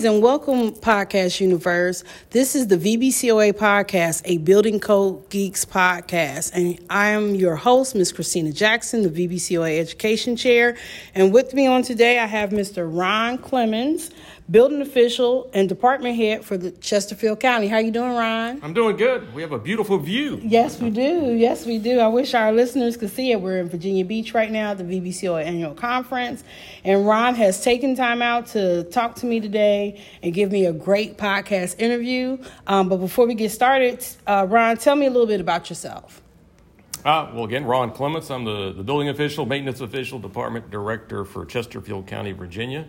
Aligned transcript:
Greetings 0.00 0.14
and 0.14 0.22
welcome, 0.22 0.70
Podcast 0.76 1.40
Universe. 1.40 2.04
This 2.30 2.56
is 2.56 2.68
the 2.68 2.78
VBCOA 2.78 3.52
podcast, 3.52 4.22
a 4.24 4.38
Building 4.38 4.80
Code 4.80 5.28
Geeks 5.28 5.66
podcast. 5.66 6.52
And 6.54 6.82
I 6.88 7.08
am 7.08 7.34
your 7.34 7.54
host, 7.54 7.94
Ms. 7.94 8.10
Christina 8.10 8.50
Jackson, 8.50 9.02
the 9.02 9.10
VBCOA 9.10 9.78
Education 9.78 10.36
Chair. 10.36 10.78
And 11.14 11.34
with 11.34 11.52
me 11.52 11.66
on 11.66 11.82
today, 11.82 12.18
I 12.18 12.24
have 12.24 12.48
Mr. 12.48 12.88
Ron 12.90 13.36
Clements, 13.36 14.08
building 14.50 14.80
official 14.80 15.48
and 15.52 15.68
department 15.68 16.16
head 16.16 16.44
for 16.44 16.56
the 16.56 16.70
Chesterfield 16.72 17.38
County. 17.38 17.68
How 17.68 17.78
you 17.78 17.90
doing, 17.92 18.12
Ron? 18.12 18.58
I'm 18.62 18.72
doing 18.72 18.96
good. 18.96 19.32
We 19.34 19.42
have 19.42 19.52
a 19.52 19.58
beautiful 19.58 19.98
view. 19.98 20.40
Yes, 20.42 20.80
we 20.80 20.90
do. 20.90 21.34
Yes, 21.34 21.66
we 21.66 21.78
do. 21.78 22.00
I 22.00 22.08
wish 22.08 22.34
our 22.34 22.52
listeners 22.52 22.96
could 22.96 23.10
see 23.10 23.30
it. 23.30 23.40
We're 23.40 23.58
in 23.58 23.68
Virginia 23.68 24.04
Beach 24.04 24.34
right 24.34 24.50
now 24.50 24.70
at 24.70 24.78
the 24.78 24.84
VBCOA 24.84 25.44
annual 25.44 25.74
conference, 25.74 26.42
and 26.84 27.06
Ron 27.06 27.34
has 27.34 27.62
taken 27.62 27.94
time 27.94 28.22
out 28.22 28.46
to 28.48 28.84
talk 28.84 29.14
to 29.16 29.26
me 29.26 29.40
today 29.40 29.89
and 30.22 30.34
give 30.34 30.52
me 30.52 30.66
a 30.66 30.72
great 30.72 31.16
podcast 31.16 31.78
interview. 31.78 32.38
Um, 32.66 32.88
but 32.88 32.98
before 32.98 33.26
we 33.26 33.34
get 33.34 33.50
started, 33.50 34.06
uh, 34.26 34.46
Ron, 34.48 34.76
tell 34.76 34.96
me 34.96 35.06
a 35.06 35.10
little 35.10 35.26
bit 35.26 35.40
about 35.40 35.70
yourself. 35.70 36.22
Uh, 37.04 37.30
well, 37.32 37.44
again, 37.44 37.64
Ron 37.64 37.92
Clements. 37.92 38.30
I'm 38.30 38.44
the, 38.44 38.72
the 38.72 38.82
building 38.82 39.08
official, 39.08 39.46
maintenance 39.46 39.80
official, 39.80 40.18
department 40.18 40.70
director 40.70 41.24
for 41.24 41.46
Chesterfield 41.46 42.06
County, 42.06 42.32
Virginia. 42.32 42.86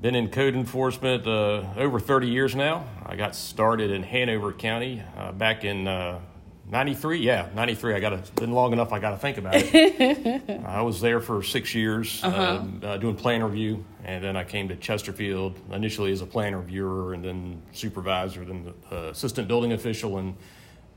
Been 0.00 0.14
in 0.14 0.28
code 0.28 0.54
enforcement 0.54 1.26
uh, 1.26 1.64
over 1.76 1.98
30 1.98 2.28
years 2.28 2.54
now. 2.54 2.86
I 3.04 3.16
got 3.16 3.34
started 3.34 3.90
in 3.90 4.02
Hanover 4.02 4.52
County 4.52 5.02
uh, 5.16 5.32
back 5.32 5.64
in 5.64 5.88
uh, 5.88 6.20
93. 6.68 7.18
Yeah, 7.18 7.48
93. 7.54 7.94
I 7.94 8.00
got 8.00 8.24
to, 8.24 8.32
been 8.32 8.52
long 8.52 8.72
enough, 8.72 8.92
I 8.92 8.98
got 8.98 9.10
to 9.10 9.16
think 9.18 9.38
about 9.38 9.54
it. 9.56 10.60
I 10.66 10.82
was 10.82 11.00
there 11.00 11.20
for 11.20 11.42
six 11.42 11.74
years 11.74 12.22
uh-huh. 12.24 12.64
uh, 12.82 12.96
doing 12.96 13.14
plan 13.14 13.42
review, 13.42 13.84
and 14.04 14.22
then 14.22 14.36
I 14.36 14.42
came 14.42 14.68
to 14.68 14.76
Chesterfield 14.76 15.58
initially 15.70 16.10
as 16.10 16.22
a 16.22 16.26
plan 16.26 16.56
reviewer 16.56 17.14
and 17.14 17.24
then 17.24 17.62
supervisor, 17.72 18.44
then 18.44 18.74
uh, 18.90 18.96
assistant 19.06 19.46
building 19.46 19.72
official 19.72 20.18
in 20.18 20.32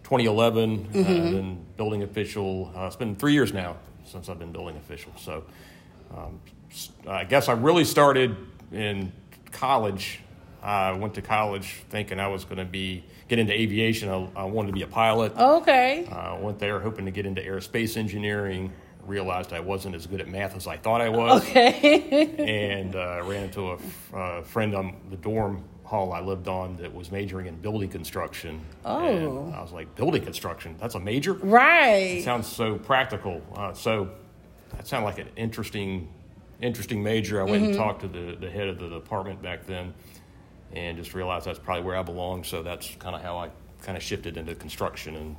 2011, 0.03 0.73
uh, 0.73 0.97
mm-hmm. 0.97 1.05
then 1.35 1.65
building 1.77 2.01
official. 2.01 2.71
it's 2.75 2.95
been 2.95 3.15
three 3.15 3.33
years 3.33 3.53
now 3.53 3.77
since 4.05 4.27
I've 4.27 4.39
been 4.39 4.51
building 4.51 4.75
official. 4.75 5.11
So 5.17 5.43
um, 6.15 6.39
I 7.07 7.25
guess 7.25 7.47
I 7.47 7.53
really 7.53 7.85
started 7.85 8.35
in 8.71 9.11
college, 9.51 10.21
I 10.63 10.91
went 10.93 11.13
to 11.13 11.21
college 11.21 11.83
thinking 11.89 12.19
I 12.19 12.27
was 12.27 12.43
going 12.43 12.57
to 12.57 12.65
be 12.65 13.03
get 13.29 13.39
into 13.39 13.53
aviation. 13.53 14.09
I, 14.09 14.27
I, 14.41 14.43
wanted 14.43 14.67
to 14.67 14.73
be 14.73 14.81
a 14.81 14.87
pilot. 14.87 15.37
Okay. 15.37 16.05
I 16.11 16.31
uh, 16.31 16.39
went 16.39 16.59
there 16.59 16.79
hoping 16.79 17.05
to 17.05 17.11
get 17.11 17.25
into 17.25 17.41
aerospace 17.41 17.95
engineering. 17.95 18.73
Realized 19.05 19.53
I 19.53 19.59
wasn't 19.59 19.95
as 19.95 20.05
good 20.05 20.19
at 20.19 20.27
math 20.27 20.55
as 20.55 20.67
I 20.67 20.77
thought 20.77 20.99
I 20.99 21.09
was. 21.09 21.41
Okay. 21.43 22.75
and 22.75 22.95
uh, 22.95 23.21
ran 23.23 23.45
into 23.45 23.71
a 23.71 23.77
uh, 24.15 24.41
friend 24.41 24.75
on 24.75 24.97
the 25.09 25.17
dorm 25.17 25.63
hall 25.83 26.11
I 26.11 26.19
lived 26.19 26.47
on 26.47 26.75
that 26.77 26.93
was 26.93 27.11
majoring 27.11 27.47
in 27.47 27.55
building 27.55 27.89
construction. 27.89 28.61
Oh. 28.85 28.99
And 29.07 29.55
I 29.55 29.61
was 29.61 29.71
like, 29.71 29.95
building 29.95 30.23
construction? 30.23 30.75
That's 30.79 30.95
a 30.95 30.99
major? 30.99 31.33
Right. 31.33 32.17
It 32.17 32.23
sounds 32.23 32.47
so 32.47 32.77
practical. 32.77 33.41
Uh, 33.55 33.73
so 33.73 34.09
that 34.73 34.87
sounded 34.87 35.05
like 35.05 35.19
an 35.19 35.29
interesting 35.35 36.09
interesting 36.61 37.01
major. 37.01 37.39
I 37.39 37.45
went 37.45 37.63
mm-hmm. 37.63 37.65
and 37.67 37.75
talked 37.75 38.01
to 38.01 38.07
the, 38.09 38.35
the 38.35 38.49
head 38.49 38.67
of 38.67 38.79
the 38.79 38.89
department 38.89 39.41
back 39.41 39.65
then 39.65 39.93
and 40.73 40.97
just 40.97 41.13
realized 41.13 41.45
that's 41.45 41.59
probably 41.59 41.83
where 41.83 41.95
I 41.95 42.03
belong. 42.03 42.43
So 42.43 42.63
that's 42.63 42.95
kind 42.95 43.15
of 43.15 43.21
how 43.21 43.37
I 43.37 43.49
kind 43.81 43.97
of 43.97 44.03
shifted 44.03 44.37
into 44.37 44.55
construction. 44.55 45.15
And 45.15 45.35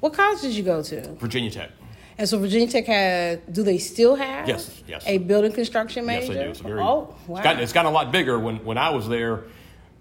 What 0.00 0.12
college 0.12 0.40
did 0.40 0.52
you 0.52 0.62
go 0.62 0.82
to? 0.82 1.14
Virginia 1.14 1.50
Tech. 1.50 1.70
And 2.18 2.28
so 2.28 2.38
Virginia 2.38 2.68
Tech 2.68 2.86
had, 2.86 3.52
do 3.52 3.62
they 3.62 3.78
still 3.78 4.14
have? 4.14 4.46
Yes, 4.46 4.82
yes. 4.86 5.02
A 5.06 5.18
building 5.18 5.52
construction 5.52 6.04
major? 6.04 6.26
Yes, 6.26 6.28
they 6.28 6.44
do. 6.44 6.50
It's 6.50 6.60
very, 6.60 6.80
oh, 6.80 7.14
wow. 7.26 7.36
It's 7.36 7.44
gotten, 7.44 7.62
it's 7.62 7.72
gotten 7.72 7.90
a 7.90 7.94
lot 7.94 8.12
bigger. 8.12 8.38
When, 8.38 8.64
when 8.64 8.76
I 8.76 8.90
was 8.90 9.08
there, 9.08 9.44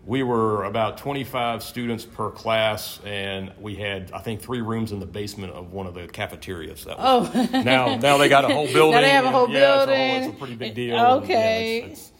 we 0.05 0.23
were 0.23 0.63
about 0.63 0.97
25 0.97 1.61
students 1.61 2.05
per 2.05 2.31
class, 2.31 2.99
and 3.05 3.51
we 3.59 3.75
had, 3.75 4.11
I 4.11 4.19
think, 4.19 4.41
three 4.41 4.61
rooms 4.61 4.91
in 4.91 4.99
the 4.99 5.05
basement 5.05 5.53
of 5.53 5.71
one 5.71 5.85
of 5.85 5.93
the 5.93 6.07
cafeterias. 6.07 6.85
That 6.85 6.97
was, 6.97 7.29
oh, 7.33 7.61
now 7.61 7.95
now 7.97 8.17
they 8.17 8.27
got 8.27 8.45
a 8.45 8.53
whole 8.53 8.65
building. 8.65 8.91
now 8.99 9.01
they 9.01 9.09
have 9.09 9.25
a 9.25 9.31
whole 9.31 9.45
and, 9.45 9.53
building. 9.53 9.95
Yeah, 9.95 10.15
it's 10.17 10.17
a, 10.17 10.19
whole, 10.19 10.29
it's 10.29 10.35
a 10.35 10.39
pretty 10.39 10.55
big 10.55 10.73
deal. 10.73 10.95
Okay. 10.97 11.81
And, 11.81 11.87
yeah, 11.87 11.91
it's, 11.91 12.01
it's, 12.01 12.10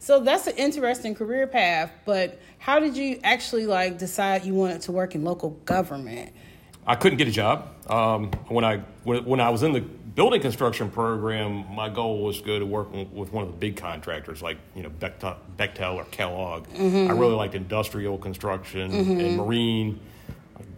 so 0.00 0.18
that's 0.18 0.48
an 0.48 0.56
interesting 0.56 1.14
career 1.14 1.46
path. 1.46 1.92
But 2.04 2.40
how 2.58 2.80
did 2.80 2.96
you 2.96 3.20
actually 3.22 3.66
like 3.66 3.98
decide 3.98 4.44
you 4.44 4.54
wanted 4.54 4.82
to 4.82 4.92
work 4.92 5.14
in 5.14 5.24
local 5.24 5.50
government? 5.64 6.32
I 6.86 6.96
couldn't 6.96 7.18
get 7.18 7.28
a 7.28 7.32
job 7.32 7.68
um, 7.90 8.30
when 8.48 8.64
I 8.64 8.78
when 9.04 9.40
I 9.40 9.50
was 9.50 9.62
in 9.62 9.72
the 9.72 9.80
building 9.80 10.40
construction 10.40 10.90
program, 10.90 11.64
my 11.72 11.88
goal 11.88 12.22
was 12.22 12.38
to 12.38 12.44
go 12.46 12.58
to 12.58 12.66
work 12.66 12.92
with 12.92 13.32
one 13.32 13.44
of 13.44 13.50
the 13.50 13.56
big 13.56 13.76
contractors 13.76 14.42
like 14.42 14.58
you 14.74 14.82
know 14.82 14.90
Bechtel, 14.90 15.94
or 15.94 16.04
Kellogg. 16.04 16.66
Mm-hmm. 16.68 17.10
I 17.10 17.14
really 17.14 17.34
liked 17.34 17.54
industrial 17.54 18.16
construction 18.16 18.92
mm-hmm. 18.92 19.20
and 19.20 19.36
marine, 19.36 20.00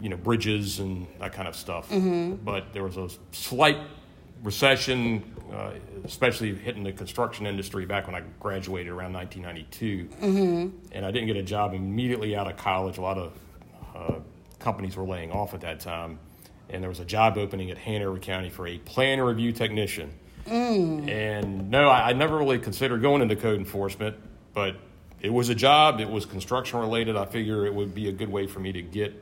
you 0.01 0.09
know, 0.09 0.17
bridges 0.17 0.81
and 0.81 1.07
that 1.21 1.33
kind 1.33 1.49
of 1.49 1.55
stuff. 1.55 1.89
Mm-hmm. 1.91 2.37
But 2.45 2.73
there 2.73 2.83
was 2.83 2.97
a 2.97 3.09
slight 3.33 3.79
recession, 4.43 5.23
uh, 5.53 5.73
especially 6.05 6.55
hitting 6.55 6.83
the 6.83 6.93
construction 6.93 7.47
industry 7.47 7.87
back 7.87 8.07
when 8.07 8.17
I 8.17 8.23
graduated 8.41 8.93
around 8.93 9.13
1992, 9.13 10.09
mm-hmm. 10.21 10.77
and 10.93 11.07
I 11.07 11.11
didn't 11.11 11.29
get 11.29 11.37
a 11.37 11.43
job 11.43 11.75
immediately 11.75 12.37
out 12.37 12.51
of 12.51 12.57
college. 12.57 12.99
A 12.99 13.03
lot 13.03 13.19
of 13.19 13.33
uh, 13.95 14.15
companies 14.59 14.97
were 14.97 15.05
laying 15.05 15.31
off 15.31 15.55
at 15.55 15.61
that 15.61 15.81
time 15.81 16.19
and 16.73 16.83
there 16.83 16.89
was 16.89 17.01
a 17.01 17.05
job 17.05 17.39
opening 17.39 17.71
at 17.71 17.79
Hanover 17.79 18.19
County 18.19 18.51
for 18.51 18.67
a 18.67 18.79
plan 18.79 19.21
review 19.21 19.53
technician. 19.53 20.11
Mm. 20.47 21.09
And 21.09 21.71
no, 21.71 21.89
I, 21.89 22.11
I, 22.11 22.13
never 22.15 22.37
really 22.37 22.59
considered 22.59 23.01
going 23.01 23.23
into 23.23 23.37
code 23.37 23.59
enforcement, 23.59 24.17
but 24.55 24.77
it 25.21 25.33
was 25.33 25.51
a 25.51 25.55
job. 25.55 26.01
It 26.01 26.11
was 26.11 26.27
construction 26.27 26.81
related. 26.81 27.15
I 27.15 27.27
figure 27.27 27.65
it 27.65 27.73
would 27.73 27.95
be 27.95 28.09
a 28.09 28.13
good 28.13 28.29
way 28.29 28.49
for 28.49 28.59
me 28.59 28.73
to 28.73 28.83
get 28.83 29.15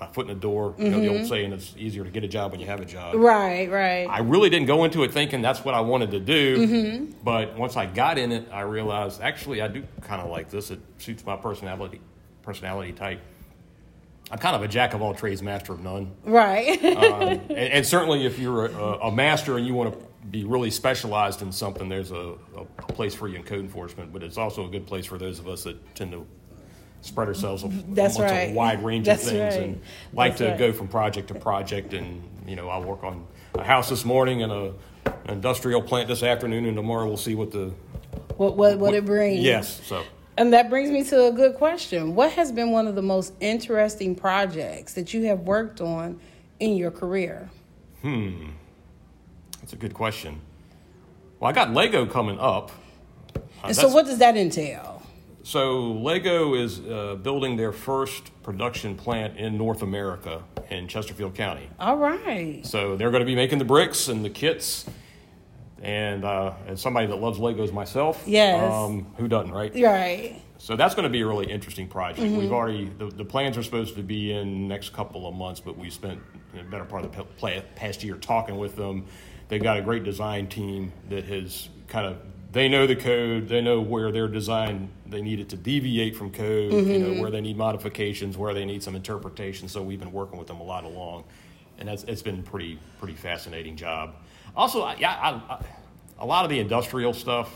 my 0.00 0.06
foot 0.06 0.26
in 0.28 0.34
the 0.34 0.40
door. 0.40 0.74
You 0.78 0.84
mm-hmm. 0.84 0.92
know, 0.92 1.00
the 1.00 1.08
old 1.08 1.18
mm-hmm. 1.18 1.26
saying, 1.26 1.52
it's 1.52 1.74
easier 1.76 2.02
to 2.02 2.10
get 2.10 2.24
a 2.24 2.28
job 2.28 2.52
when 2.52 2.60
you 2.60 2.66
have 2.66 2.80
a 2.80 2.84
job. 2.84 3.14
Right, 3.16 3.70
right. 3.70 4.06
I 4.08 4.20
really 4.20 4.48
didn't 4.48 4.66
go 4.66 4.84
into 4.84 5.02
it 5.04 5.12
thinking 5.12 5.42
that's 5.42 5.64
what 5.64 5.74
I 5.74 5.80
wanted 5.80 6.10
to 6.12 6.20
do. 6.20 6.66
Mm-hmm. 6.66 7.12
But 7.22 7.56
once 7.56 7.76
I 7.76 7.86
got 7.86 8.18
in 8.18 8.32
it, 8.32 8.48
I 8.50 8.62
realized 8.62 9.20
actually 9.20 9.60
I 9.60 9.68
do 9.68 9.84
kind 10.00 10.22
of 10.22 10.30
like 10.30 10.50
this. 10.50 10.70
It 10.70 10.80
suits 10.98 11.24
my 11.24 11.36
personality 11.36 12.00
personality 12.42 12.92
type. 12.92 13.20
I'm 14.30 14.38
kind 14.38 14.56
of 14.56 14.62
a 14.62 14.68
jack 14.68 14.94
of 14.94 15.02
all 15.02 15.12
trades, 15.12 15.42
master 15.42 15.72
of 15.72 15.80
none. 15.80 16.12
Right. 16.24 16.82
um, 16.84 17.22
and, 17.22 17.50
and, 17.50 17.86
certainly, 17.86 18.24
if 18.24 18.38
you're 18.38 18.66
a, 18.66 18.98
a, 19.08 19.12
master 19.12 19.58
and 19.58 19.66
you 19.66 19.74
want 19.74 19.92
to 19.92 20.06
be 20.28 20.44
really 20.44 20.70
specialized 20.70 21.42
in 21.42 21.50
something, 21.50 21.88
there's 21.88 22.12
a, 22.12 22.34
a, 22.56 22.64
place 22.92 23.12
for 23.12 23.26
you 23.26 23.36
in 23.36 23.42
code 23.42 23.58
enforcement. 23.58 24.12
But 24.12 24.22
it's 24.22 24.38
also 24.38 24.66
a 24.66 24.70
good 24.70 24.86
place 24.86 25.04
for 25.04 25.18
those 25.18 25.40
of 25.40 25.48
us 25.48 25.64
that 25.64 25.94
tend 25.96 26.12
to 26.12 26.26
spread 27.02 27.28
ourselves 27.28 27.62
That's 27.88 28.16
amongst 28.16 28.18
right. 28.32 28.50
a 28.50 28.54
wide 28.54 28.84
range 28.84 29.06
That's 29.06 29.24
of 29.24 29.30
things 29.30 29.54
right. 29.54 29.62
and 29.62 29.82
like 30.12 30.32
That's 30.32 30.40
to 30.40 30.48
right. 30.48 30.58
go 30.58 30.72
from 30.72 30.88
project 30.88 31.28
to 31.28 31.34
project. 31.34 31.94
And 31.94 32.22
you 32.46 32.56
know, 32.56 32.68
I'll 32.68 32.84
work 32.84 33.04
on 33.04 33.26
a 33.54 33.64
house 33.64 33.88
this 33.88 34.04
morning 34.04 34.42
and 34.42 34.52
a 34.52 34.74
an 35.24 35.34
industrial 35.34 35.82
plant 35.82 36.08
this 36.08 36.22
afternoon, 36.22 36.66
and 36.66 36.76
tomorrow 36.76 37.06
we'll 37.06 37.16
see 37.16 37.34
what 37.34 37.50
the 37.50 37.72
what 38.36 38.56
what, 38.56 38.78
what 38.78 38.94
it 38.94 39.04
brings. 39.04 39.40
Yes. 39.40 39.80
So 39.84 40.04
and 40.36 40.54
that 40.54 40.70
brings 40.70 40.90
me 40.90 41.04
to 41.04 41.26
a 41.26 41.32
good 41.32 41.56
question. 41.56 42.14
What 42.14 42.32
has 42.32 42.50
been 42.50 42.70
one 42.70 42.86
of 42.86 42.94
the 42.94 43.02
most 43.02 43.34
interesting 43.40 44.14
projects 44.14 44.94
that 44.94 45.12
you 45.12 45.24
have 45.24 45.40
worked 45.40 45.80
on 45.80 46.18
in 46.60 46.76
your 46.76 46.90
career? 46.90 47.50
Hmm. 48.02 48.50
That's 49.60 49.74
a 49.74 49.76
good 49.76 49.92
question. 49.92 50.40
Well, 51.38 51.50
I 51.50 51.52
got 51.52 51.72
Lego 51.72 52.06
coming 52.06 52.38
up. 52.38 52.70
Uh, 53.36 53.40
and 53.64 53.76
so, 53.76 53.88
what 53.88 54.06
does 54.06 54.18
that 54.18 54.36
entail? 54.36 54.99
So, 55.42 55.92
Lego 55.92 56.54
is 56.54 56.80
uh, 56.80 57.16
building 57.22 57.56
their 57.56 57.72
first 57.72 58.30
production 58.42 58.94
plant 58.94 59.38
in 59.38 59.56
North 59.56 59.82
America 59.82 60.42
in 60.68 60.86
Chesterfield 60.86 61.34
County. 61.34 61.68
All 61.78 61.96
right. 61.96 62.64
So, 62.66 62.96
they're 62.96 63.10
going 63.10 63.22
to 63.22 63.26
be 63.26 63.34
making 63.34 63.58
the 63.58 63.64
bricks 63.64 64.08
and 64.08 64.24
the 64.24 64.30
kits 64.30 64.86
and 65.82 66.24
uh, 66.24 66.52
as 66.66 66.80
somebody 66.80 67.06
that 67.06 67.16
loves 67.16 67.38
Legos 67.38 67.72
myself, 67.72 68.22
yes, 68.26 68.70
um, 68.70 69.06
who 69.16 69.28
doesn't, 69.28 69.52
right? 69.52 69.72
Right. 69.74 70.42
So 70.58 70.76
that's 70.76 70.94
going 70.94 71.04
to 71.04 71.10
be 71.10 71.22
a 71.22 71.26
really 71.26 71.50
interesting 71.50 71.88
project. 71.88 72.20
Mm-hmm. 72.20 72.36
We've 72.36 72.52
already 72.52 72.90
the, 72.98 73.06
the, 73.06 73.24
plans 73.24 73.56
are 73.56 73.62
supposed 73.62 73.96
to 73.96 74.02
be 74.02 74.32
in 74.32 74.68
next 74.68 74.92
couple 74.92 75.26
of 75.26 75.34
months, 75.34 75.58
but 75.58 75.78
we 75.78 75.88
spent 75.88 76.20
a 76.58 76.62
better 76.64 76.84
part 76.84 77.04
of 77.04 77.16
the 77.16 77.64
past 77.76 78.04
year 78.04 78.16
talking 78.16 78.58
with 78.58 78.76
them. 78.76 79.06
They've 79.48 79.62
got 79.62 79.78
a 79.78 79.82
great 79.82 80.04
design 80.04 80.48
team 80.48 80.92
that 81.08 81.24
has 81.24 81.70
kind 81.88 82.06
of 82.06 82.18
they 82.52 82.68
know 82.68 82.86
the 82.86 82.96
code, 82.96 83.48
they 83.48 83.60
know 83.60 83.80
where 83.80 84.10
their 84.10 84.28
design 84.28 84.90
they 85.06 85.22
need 85.22 85.40
it 85.40 85.48
to 85.50 85.56
deviate 85.56 86.16
from 86.16 86.30
code, 86.30 86.72
mm-hmm. 86.72 86.90
you 86.90 86.98
know 86.98 87.06
mm-hmm. 87.10 87.20
where 87.20 87.30
they 87.30 87.40
need 87.40 87.56
modifications, 87.56 88.36
where 88.36 88.54
they 88.54 88.64
need 88.64 88.82
some 88.82 88.94
interpretation. 88.94 89.68
So 89.68 89.82
we've 89.82 89.98
been 89.98 90.12
working 90.12 90.38
with 90.38 90.48
them 90.48 90.60
a 90.60 90.64
lot 90.64 90.84
along, 90.84 91.24
and 91.78 91.88
that's 91.88 92.04
it's 92.04 92.22
been 92.22 92.42
pretty 92.42 92.78
pretty 92.98 93.14
fascinating 93.14 93.76
job. 93.76 94.14
Also, 94.56 94.88
yeah, 94.98 95.12
I, 95.12 95.54
I, 95.54 95.64
a 96.18 96.26
lot 96.26 96.44
of 96.44 96.50
the 96.50 96.58
industrial 96.58 97.12
stuff. 97.12 97.52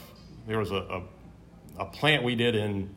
There 0.46 0.58
was 0.58 0.70
a, 0.70 0.76
a, 0.76 1.02
a 1.78 1.84
plant 1.86 2.22
we 2.22 2.34
did 2.34 2.54
in 2.54 2.94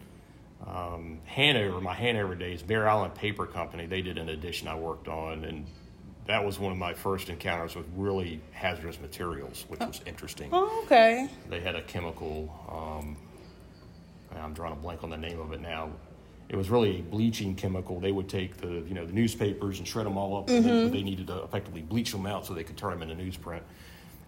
um, 0.68 1.20
Hanover, 1.26 1.80
my 1.80 1.94
Hanover 1.94 2.36
days, 2.36 2.62
Bear 2.62 2.88
Island 2.90 3.16
Paper 3.16 3.46
Company. 3.46 3.86
They 3.86 4.02
did 4.02 4.18
an 4.18 4.30
addition 4.30 4.68
I 4.68 4.76
worked 4.76 5.08
on, 5.08 5.46
and 5.46 5.66
that 6.28 6.44
was 6.44 6.60
one 6.60 6.72
of 6.72 6.78
my 6.78 6.94
first 6.94 7.30
encounters 7.30 7.76
with 7.76 7.86
really 7.96 8.42
hazardous 8.52 9.00
materials, 9.00 9.66
which 9.70 9.80
was 9.80 10.02
interesting. 10.06 10.50
Oh, 10.52 10.84
okay. 10.86 11.30
They 11.50 11.62
had 11.62 11.76
a 11.76 11.82
chemical. 11.82 12.54
Um, 12.70 13.18
I'm 14.38 14.54
drawing 14.54 14.74
a 14.74 14.76
blank 14.76 15.04
on 15.04 15.10
the 15.10 15.18
name 15.18 15.40
of 15.40 15.54
it 15.54 15.62
now. 15.62 15.90
It 16.50 16.56
was 16.56 16.70
really 16.70 17.00
a 17.00 17.02
bleaching 17.02 17.56
chemical. 17.56 18.00
They 18.00 18.12
would 18.12 18.30
take 18.30 18.58
the 18.58 18.68
you 18.68 18.94
know 18.94 19.06
the 19.06 19.14
newspapers 19.14 19.80
and 19.80 19.88
shred 19.88 20.06
them 20.06 20.18
all 20.18 20.38
up. 20.38 20.48
Mm-hmm. 20.48 20.70
And 20.70 20.94
they 20.94 21.04
needed 21.04 21.28
to 21.28 21.44
effectively 21.44 21.82
bleach 21.82 22.12
them 22.12 22.26
out 22.26 22.46
so 22.46 22.54
they 22.54 22.64
could 22.64 22.78
turn 22.78 22.98
them 22.98 23.10
into 23.10 23.22
newsprint. 23.22 23.62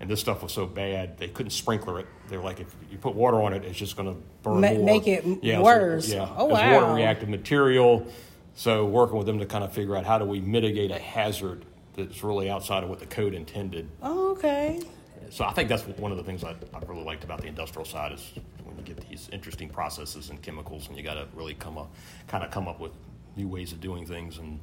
And 0.02 0.10
this 0.10 0.22
stuff 0.22 0.42
was 0.42 0.54
so 0.54 0.66
bad 0.66 1.18
they 1.18 1.28
couldn't 1.28 1.52
sprinkler 1.52 2.00
it. 2.00 2.08
They're 2.30 2.42
like, 2.42 2.62
if 2.62 2.74
you 2.90 2.98
put 2.98 3.16
water 3.16 3.42
on 3.42 3.54
it, 3.54 3.66
it's 3.66 3.78
just 3.78 3.98
going 3.98 4.14
to 4.14 4.22
burn 4.44 4.62
Ma- 4.62 4.72
more. 4.72 4.86
Make 4.86 5.08
it 5.08 5.26
yeah, 5.42 5.62
worse. 5.62 6.08
So, 6.08 6.16
yeah, 6.16 6.34
oh 6.38 6.46
wow. 6.46 6.82
water 6.82 6.94
reactive 6.94 7.28
material. 7.28 8.08
So 8.56 8.86
working 8.86 9.18
with 9.18 9.28
them 9.28 9.40
to 9.40 9.46
kind 9.46 9.64
of 9.64 9.74
figure 9.74 9.96
out 9.96 10.06
how 10.06 10.18
do 10.18 10.26
we 10.26 10.40
mitigate 10.42 10.92
a 10.92 11.00
hazard 11.00 11.64
that's 12.08 12.24
really 12.24 12.50
outside 12.50 12.84
of 12.84 12.90
what 12.90 13.00
the 13.00 13.06
code 13.06 13.34
intended. 13.34 13.90
Oh, 14.02 14.32
okay. 14.32 14.82
So 15.30 15.46
I 15.46 15.52
think 15.52 15.70
that's 15.70 15.86
one 15.86 16.12
of 16.12 16.18
the 16.18 16.24
things 16.24 16.44
I, 16.44 16.56
I 16.74 16.80
really 16.88 17.04
liked 17.04 17.24
about 17.24 17.42
the 17.42 17.48
industrial 17.48 17.86
side 17.86 18.14
is 18.14 18.34
when 18.64 18.78
you 18.78 18.84
get 18.84 19.08
these 19.10 19.30
interesting 19.32 19.70
processes 19.70 20.30
and 20.30 20.42
chemicals, 20.42 20.88
and 20.88 20.98
you 20.98 21.04
got 21.04 21.16
to 21.16 21.28
really 21.36 21.54
come 21.54 21.78
up, 21.78 21.94
kind 22.28 22.44
of 22.44 22.52
come 22.52 22.68
up 22.68 22.80
with 22.80 22.92
new 23.36 23.48
ways 23.48 23.72
of 23.72 23.80
doing 23.80 24.06
things 24.06 24.38
and 24.40 24.60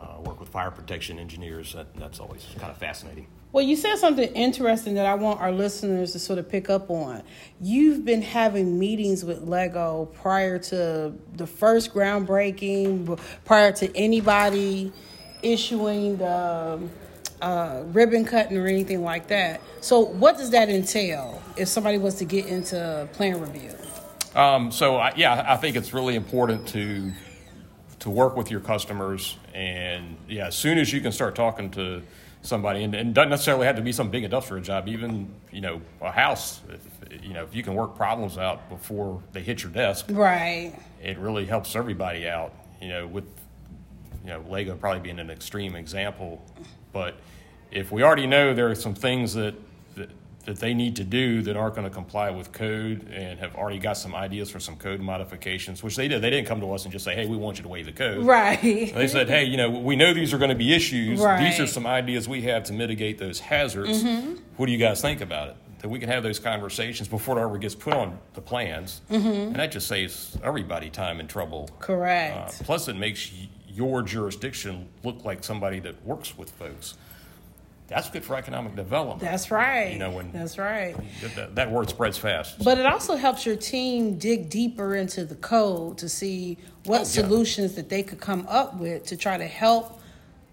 uh, 0.00 0.20
work 0.20 0.38
with 0.40 0.48
fire 0.48 0.70
protection 0.70 1.18
engineers. 1.18 1.72
That, 1.72 1.94
that's 1.96 2.20
always 2.20 2.46
kind 2.58 2.70
of 2.70 2.78
fascinating. 2.78 3.26
Well, 3.52 3.64
you 3.64 3.74
said 3.74 3.96
something 3.96 4.32
interesting 4.34 4.94
that 4.94 5.06
I 5.06 5.14
want 5.14 5.40
our 5.40 5.50
listeners 5.50 6.12
to 6.12 6.20
sort 6.20 6.38
of 6.38 6.48
pick 6.48 6.70
up 6.70 6.88
on. 6.88 7.24
You've 7.60 8.04
been 8.04 8.22
having 8.22 8.78
meetings 8.78 9.24
with 9.24 9.42
Lego 9.42 10.08
prior 10.14 10.60
to 10.60 11.12
the 11.34 11.46
first 11.48 11.92
groundbreaking, 11.92 13.18
prior 13.44 13.72
to 13.72 13.96
anybody 13.96 14.92
issuing 15.42 16.16
the 16.16 16.80
uh, 17.42 17.82
ribbon 17.86 18.24
cutting 18.24 18.56
or 18.56 18.66
anything 18.66 19.02
like 19.02 19.28
that. 19.28 19.60
So, 19.80 20.00
what 20.00 20.36
does 20.36 20.50
that 20.50 20.68
entail 20.68 21.42
if 21.56 21.68
somebody 21.68 21.98
was 21.98 22.16
to 22.16 22.24
get 22.24 22.46
into 22.46 23.08
plan 23.12 23.40
review? 23.40 23.74
Um, 24.34 24.70
so, 24.70 24.96
I, 24.96 25.12
yeah, 25.16 25.44
I 25.46 25.56
think 25.56 25.76
it's 25.76 25.92
really 25.92 26.16
important 26.16 26.68
to 26.68 27.12
to 28.00 28.08
work 28.08 28.34
with 28.34 28.50
your 28.50 28.60
customers, 28.60 29.36
and 29.52 30.16
yeah, 30.26 30.46
as 30.46 30.56
soon 30.56 30.78
as 30.78 30.90
you 30.92 31.02
can 31.02 31.12
start 31.12 31.34
talking 31.34 31.70
to 31.72 32.02
somebody, 32.42 32.82
and, 32.82 32.94
and 32.94 33.14
doesn't 33.14 33.28
necessarily 33.28 33.66
have 33.66 33.76
to 33.76 33.82
be 33.82 33.92
some 33.92 34.10
big 34.10 34.24
industrial 34.24 34.62
job, 34.62 34.88
even 34.88 35.32
you 35.52 35.60
know 35.60 35.80
a 36.00 36.10
house. 36.10 36.60
If, 36.68 37.24
you 37.24 37.34
know, 37.34 37.44
if 37.44 37.54
you 37.54 37.62
can 37.62 37.74
work 37.74 37.96
problems 37.96 38.38
out 38.38 38.68
before 38.70 39.22
they 39.32 39.42
hit 39.42 39.62
your 39.62 39.72
desk, 39.72 40.06
right? 40.10 40.74
It 41.02 41.18
really 41.18 41.46
helps 41.46 41.76
everybody 41.76 42.28
out. 42.28 42.54
You 42.80 42.88
know, 42.88 43.06
with 43.06 43.24
you 44.24 44.30
know 44.30 44.44
Lego 44.48 44.76
probably 44.76 45.00
being 45.00 45.18
an 45.18 45.30
extreme 45.30 45.74
example, 45.74 46.42
but 46.92 47.16
if 47.70 47.92
we 47.92 48.02
already 48.02 48.26
know 48.26 48.52
there 48.54 48.70
are 48.70 48.74
some 48.74 48.94
things 48.94 49.34
that 49.34 49.54
that, 49.96 50.10
that 50.46 50.58
they 50.58 50.72
need 50.74 50.96
to 50.96 51.04
do 51.04 51.42
that 51.42 51.56
aren't 51.56 51.74
going 51.74 51.86
to 51.86 51.92
comply 51.94 52.30
with 52.30 52.50
code 52.52 53.06
and 53.12 53.38
have 53.38 53.54
already 53.56 53.78
got 53.78 53.96
some 53.96 54.14
ideas 54.14 54.50
for 54.50 54.58
some 54.58 54.74
code 54.76 55.00
modifications, 55.00 55.82
which 55.82 55.96
they 55.96 56.08
did. 56.08 56.22
They 56.22 56.30
didn't 56.30 56.48
come 56.48 56.60
to 56.60 56.72
us 56.72 56.84
and 56.84 56.92
just 56.92 57.04
say, 57.04 57.14
"Hey, 57.14 57.26
we 57.26 57.36
want 57.36 57.58
you 57.58 57.62
to 57.62 57.68
waive 57.68 57.86
the 57.86 57.92
code." 57.92 58.24
Right. 58.24 58.60
They 58.60 59.06
said, 59.08 59.28
"Hey, 59.28 59.44
you 59.44 59.56
know, 59.56 59.70
we 59.70 59.96
know 59.96 60.12
these 60.14 60.32
are 60.34 60.38
going 60.38 60.50
to 60.50 60.54
be 60.56 60.72
issues. 60.74 61.20
Right. 61.20 61.42
These 61.44 61.60
are 61.60 61.66
some 61.66 61.86
ideas 61.86 62.28
we 62.28 62.42
have 62.42 62.64
to 62.64 62.72
mitigate 62.72 63.18
those 63.18 63.40
hazards. 63.40 64.02
Mm-hmm. 64.02 64.34
What 64.56 64.66
do 64.66 64.72
you 64.72 64.78
guys 64.78 65.00
think 65.00 65.20
about 65.20 65.48
it?" 65.48 65.56
That 65.80 65.88
we 65.88 65.98
can 65.98 66.10
have 66.10 66.22
those 66.22 66.38
conversations 66.38 67.08
before 67.08 67.38
it 67.38 67.42
ever 67.42 67.56
gets 67.56 67.74
put 67.74 67.94
on 67.94 68.18
the 68.34 68.42
plans, 68.42 69.00
Mm-hmm. 69.10 69.26
and 69.26 69.56
that 69.56 69.72
just 69.72 69.88
saves 69.88 70.36
everybody 70.44 70.90
time 70.90 71.20
and 71.20 71.28
trouble. 71.28 71.70
Correct. 71.78 72.60
Uh, 72.60 72.64
plus, 72.64 72.86
it 72.88 72.96
makes 72.96 73.32
your 73.80 74.02
jurisdiction 74.02 74.86
look 75.04 75.24
like 75.24 75.42
somebody 75.42 75.80
that 75.80 76.04
works 76.04 76.36
with 76.36 76.50
folks. 76.50 76.94
That's 77.88 78.10
good 78.10 78.22
for 78.22 78.36
economic 78.36 78.76
development. 78.76 79.20
That's 79.20 79.50
right. 79.50 79.90
You 79.94 79.98
know, 79.98 80.10
when- 80.10 80.30
That's 80.32 80.58
right. 80.58 80.94
That- 81.34 81.54
that, 81.56 81.70
word 81.72 81.88
spreads 81.88 82.18
fast. 82.18 82.62
But 82.62 82.76
it 82.78 82.84
also 82.86 83.16
helps 83.16 83.46
your 83.46 83.56
team 83.56 84.16
dig 84.18 84.50
deeper 84.50 84.94
into 84.94 85.24
the 85.24 85.34
code 85.34 85.96
to 85.98 86.08
see 86.10 86.58
what 86.84 86.96
Oh, 86.96 86.98
yeah. 87.00 87.04
solutions 87.04 87.72
that 87.76 87.88
they 87.88 88.02
could 88.02 88.20
come 88.20 88.46
up 88.50 88.76
with 88.78 89.06
to 89.06 89.16
try 89.16 89.38
to 89.38 89.46
help 89.46 89.96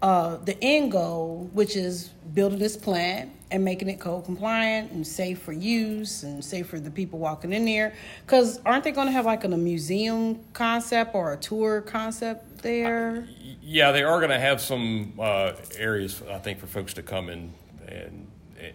uh, 0.00 0.36
the 0.44 0.56
end 0.62 0.92
goal, 0.92 1.50
which 1.52 1.74
is 1.76 2.10
building 2.32 2.58
this 2.60 2.76
plant 2.76 3.30
and 3.50 3.64
making 3.64 3.88
it 3.88 3.98
code 3.98 4.24
compliant 4.24 4.92
and 4.92 5.04
safe 5.04 5.40
for 5.42 5.52
use 5.52 6.22
and 6.22 6.44
safe 6.44 6.68
for 6.68 6.78
the 6.78 6.90
people 6.90 7.18
walking 7.18 7.52
in 7.52 7.64
there. 7.64 7.92
Because 8.24 8.60
aren't 8.64 8.84
they 8.84 8.92
going 8.92 9.08
to 9.08 9.12
have 9.12 9.26
like 9.26 9.42
a 9.44 9.48
museum 9.48 10.38
concept 10.52 11.14
or 11.16 11.32
a 11.32 11.36
tour 11.36 11.80
concept 11.80 12.44
there? 12.62 13.26
Yeah, 13.62 13.92
they 13.92 14.02
are 14.02 14.18
going 14.18 14.30
to 14.30 14.38
have 14.38 14.60
some 14.60 15.14
uh, 15.18 15.52
areas, 15.76 16.22
I 16.30 16.38
think, 16.38 16.58
for 16.60 16.66
folks 16.66 16.94
to 16.94 17.02
come 17.02 17.28
in 17.28 17.52
and 17.86 18.26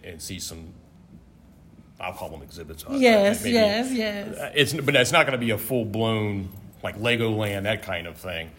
and 0.02 0.20
see 0.20 0.38
some. 0.40 0.72
I'll 2.00 2.12
call 2.12 2.28
them 2.28 2.42
exhibits. 2.42 2.84
uh, 2.84 2.94
yes, 2.94 3.42
maybe. 3.44 3.54
yes, 3.54 3.92
yes. 3.92 4.36
Uh, 4.36 4.52
It's 4.54 4.72
but 4.74 4.94
it's 4.96 5.12
not 5.12 5.26
going 5.26 5.38
to 5.38 5.44
be 5.44 5.50
a 5.52 5.58
full 5.58 5.84
blown 5.84 6.48
like 6.82 6.98
Legoland 6.98 7.62
that 7.62 7.82
kind 7.82 8.06
of 8.06 8.16
thing, 8.16 8.50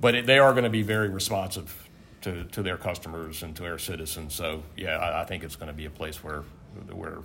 but 0.00 0.14
it, 0.14 0.26
they 0.26 0.38
are 0.38 0.52
going 0.52 0.64
to 0.64 0.70
be 0.70 0.82
very 0.82 1.08
responsive 1.08 1.88
to, 2.20 2.44
to 2.44 2.62
their 2.62 2.76
customers 2.76 3.42
and 3.42 3.56
to 3.56 3.62
their 3.62 3.78
citizens. 3.78 4.34
So 4.34 4.62
yeah, 4.76 4.98
I, 4.98 5.22
I 5.22 5.24
think 5.24 5.42
it's 5.42 5.56
going 5.56 5.68
to 5.68 5.72
be 5.72 5.86
a 5.86 5.90
place 5.90 6.22
where 6.22 6.44
where 6.92 7.18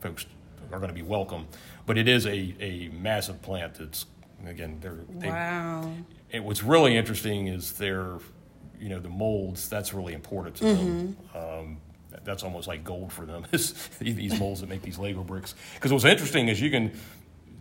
folks 0.00 0.26
are 0.72 0.78
going 0.78 0.88
to 0.88 0.94
be 0.94 1.02
welcome. 1.02 1.46
But 1.86 1.98
it 1.98 2.08
is 2.08 2.26
a, 2.26 2.54
a 2.60 2.90
massive 2.92 3.42
plant 3.42 3.74
that's 3.74 4.06
again 4.48 4.78
they're 4.80 4.98
they, 5.08 5.28
Wow. 5.28 5.92
and 6.32 6.44
what's 6.44 6.62
really 6.62 6.96
interesting 6.96 7.46
is 7.48 7.72
their, 7.72 8.18
you 8.80 8.88
know, 8.88 8.98
the 9.00 9.08
molds. 9.08 9.68
That's 9.68 9.92
really 9.94 10.12
important 10.14 10.56
to 10.56 10.64
them. 10.64 11.16
Um, 11.34 11.78
that's 12.24 12.42
almost 12.42 12.68
like 12.68 12.84
gold 12.84 13.12
for 13.12 13.26
them. 13.26 13.44
Is 13.52 13.72
these 13.98 14.38
molds 14.38 14.60
that 14.60 14.68
make 14.68 14.82
these 14.82 14.98
Lego 14.98 15.22
bricks? 15.22 15.54
Because 15.74 15.92
what's 15.92 16.04
interesting 16.04 16.48
is 16.48 16.60
you 16.60 16.70
can 16.70 16.92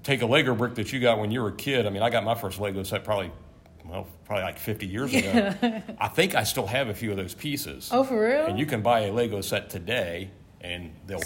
take 0.04 0.22
a 0.22 0.26
Lego 0.26 0.54
brick 0.56 0.76
that 0.76 0.94
you 0.94 1.00
got 1.00 1.18
when 1.20 1.32
you 1.32 1.42
were 1.42 1.50
a 1.50 1.56
kid. 1.56 1.86
I 1.88 1.90
mean, 1.90 2.04
I 2.04 2.10
got 2.10 2.24
my 2.24 2.36
first 2.36 2.60
Lego 2.60 2.84
set 2.84 3.04
probably, 3.04 3.32
well, 3.84 4.08
probably 4.26 4.44
like 4.44 4.60
50 4.60 4.86
years 4.86 5.14
ago. 5.14 5.54
I 6.00 6.08
think 6.08 6.36
I 6.36 6.44
still 6.44 6.68
have 6.68 6.88
a 6.88 6.94
few 6.94 7.10
of 7.12 7.18
those 7.18 7.34
pieces. 7.34 7.90
Oh, 7.92 8.04
for 8.04 8.24
real? 8.30 8.46
And 8.46 8.60
you 8.60 8.66
can 8.66 8.82
buy 8.82 9.02
a 9.02 9.12
Lego 9.12 9.42
set 9.42 9.70
today, 9.70 10.30
and 10.62 10.92
they'll. 11.08 11.22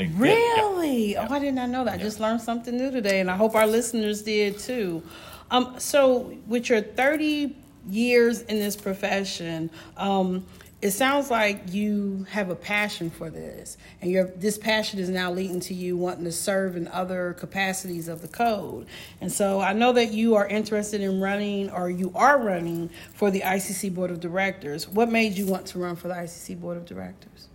They 0.00 0.08
fit. 0.08 0.38
Yeah. 0.38 0.62
Really? 0.62 1.16
Oh, 1.16 1.26
I 1.28 1.38
did 1.38 1.54
not 1.54 1.68
know 1.68 1.84
that. 1.84 1.94
I 1.94 1.98
just 1.98 2.20
learned 2.20 2.40
something 2.40 2.76
new 2.76 2.90
today, 2.90 3.20
and 3.20 3.30
I 3.30 3.36
hope 3.36 3.54
our 3.54 3.66
listeners 3.66 4.22
did 4.22 4.58
too. 4.58 5.02
Um, 5.50 5.74
so, 5.78 6.34
with 6.46 6.68
your 6.70 6.80
30 6.80 7.54
years 7.88 8.42
in 8.42 8.58
this 8.58 8.76
profession, 8.76 9.70
um, 9.96 10.46
it 10.80 10.92
sounds 10.92 11.30
like 11.30 11.74
you 11.74 12.26
have 12.30 12.48
a 12.48 12.54
passion 12.54 13.10
for 13.10 13.28
this, 13.28 13.76
and 14.00 14.10
your 14.10 14.28
this 14.36 14.56
passion 14.56 15.00
is 15.00 15.10
now 15.10 15.30
leading 15.30 15.60
to 15.60 15.74
you 15.74 15.98
wanting 15.98 16.24
to 16.24 16.32
serve 16.32 16.76
in 16.76 16.88
other 16.88 17.34
capacities 17.34 18.08
of 18.08 18.22
the 18.22 18.28
code. 18.28 18.86
And 19.20 19.30
so, 19.30 19.60
I 19.60 19.74
know 19.74 19.92
that 19.92 20.12
you 20.12 20.36
are 20.36 20.46
interested 20.46 21.02
in 21.02 21.20
running, 21.20 21.68
or 21.70 21.90
you 21.90 22.10
are 22.14 22.38
running 22.38 22.88
for 23.12 23.30
the 23.30 23.40
ICC 23.40 23.94
Board 23.94 24.10
of 24.10 24.20
Directors. 24.20 24.88
What 24.88 25.10
made 25.10 25.36
you 25.36 25.46
want 25.46 25.66
to 25.66 25.78
run 25.78 25.96
for 25.96 26.08
the 26.08 26.14
ICC 26.14 26.58
Board 26.58 26.78
of 26.78 26.86
Directors? 26.86 27.48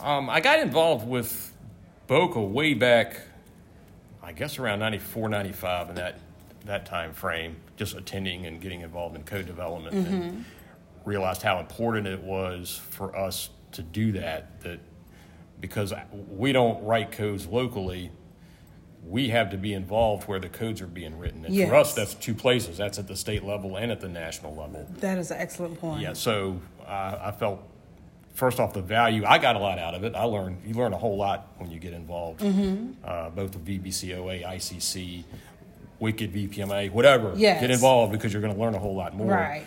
Um, 0.00 0.30
I 0.30 0.40
got 0.40 0.60
involved 0.60 1.06
with 1.06 1.52
Boca 2.08 2.40
way 2.40 2.72
back, 2.72 3.20
I 4.22 4.32
guess 4.32 4.58
around 4.58 4.78
94, 4.80 5.28
95 5.28 5.90
in 5.90 5.94
that, 5.96 6.18
that 6.64 6.86
time 6.86 7.12
frame, 7.12 7.56
just 7.76 7.94
attending 7.94 8.46
and 8.46 8.60
getting 8.60 8.80
involved 8.80 9.14
in 9.14 9.22
code 9.24 9.46
development 9.46 9.94
and 9.94 10.44
realized 11.04 11.42
how 11.42 11.60
important 11.60 12.06
it 12.06 12.22
was 12.22 12.80
for 12.90 13.14
us 13.14 13.50
to 13.72 13.82
do 13.82 14.12
that, 14.12 14.60
that 14.62 14.80
because 15.60 15.92
we 16.30 16.50
don't 16.52 16.82
write 16.82 17.12
codes 17.12 17.46
locally, 17.46 18.10
we 19.06 19.28
have 19.28 19.50
to 19.50 19.58
be 19.58 19.74
involved 19.74 20.26
where 20.26 20.38
the 20.38 20.48
codes 20.48 20.80
are 20.80 20.86
being 20.86 21.18
written. 21.18 21.44
And 21.44 21.68
for 21.68 21.74
us, 21.74 21.94
that's 21.94 22.14
two 22.14 22.34
places. 22.34 22.78
That's 22.78 22.98
at 22.98 23.06
the 23.06 23.16
state 23.16 23.44
level 23.44 23.76
and 23.76 23.92
at 23.92 24.00
the 24.00 24.08
national 24.08 24.56
level. 24.56 24.86
That 24.98 25.18
is 25.18 25.30
an 25.30 25.38
excellent 25.38 25.78
point. 25.78 26.00
Yeah, 26.00 26.14
so 26.14 26.58
uh, 26.86 27.18
I 27.20 27.32
felt 27.32 27.62
first 28.38 28.60
off 28.60 28.72
the 28.72 28.80
value. 28.80 29.24
I 29.26 29.38
got 29.38 29.56
a 29.56 29.58
lot 29.58 29.78
out 29.80 29.94
of 29.94 30.04
it. 30.04 30.14
I 30.14 30.22
learned 30.22 30.58
you 30.64 30.72
learn 30.74 30.92
a 30.92 30.96
whole 30.96 31.16
lot 31.16 31.48
when 31.58 31.70
you 31.72 31.80
get 31.80 31.92
involved, 31.92 32.40
Mm-hmm. 32.40 32.92
uh, 33.04 33.30
both 33.30 33.54
with 33.56 33.66
VBCOA, 33.66 34.44
ICC, 34.46 35.24
Wicked 35.98 36.32
VPMA, 36.32 36.92
whatever. 36.92 37.32
Yes. 37.36 37.60
Get 37.60 37.72
involved 37.72 38.12
because 38.12 38.32
you're 38.32 38.40
going 38.40 38.54
to 38.54 38.60
learn 38.60 38.76
a 38.76 38.78
whole 38.78 38.94
lot 38.94 39.16
more. 39.16 39.32
Right. 39.32 39.64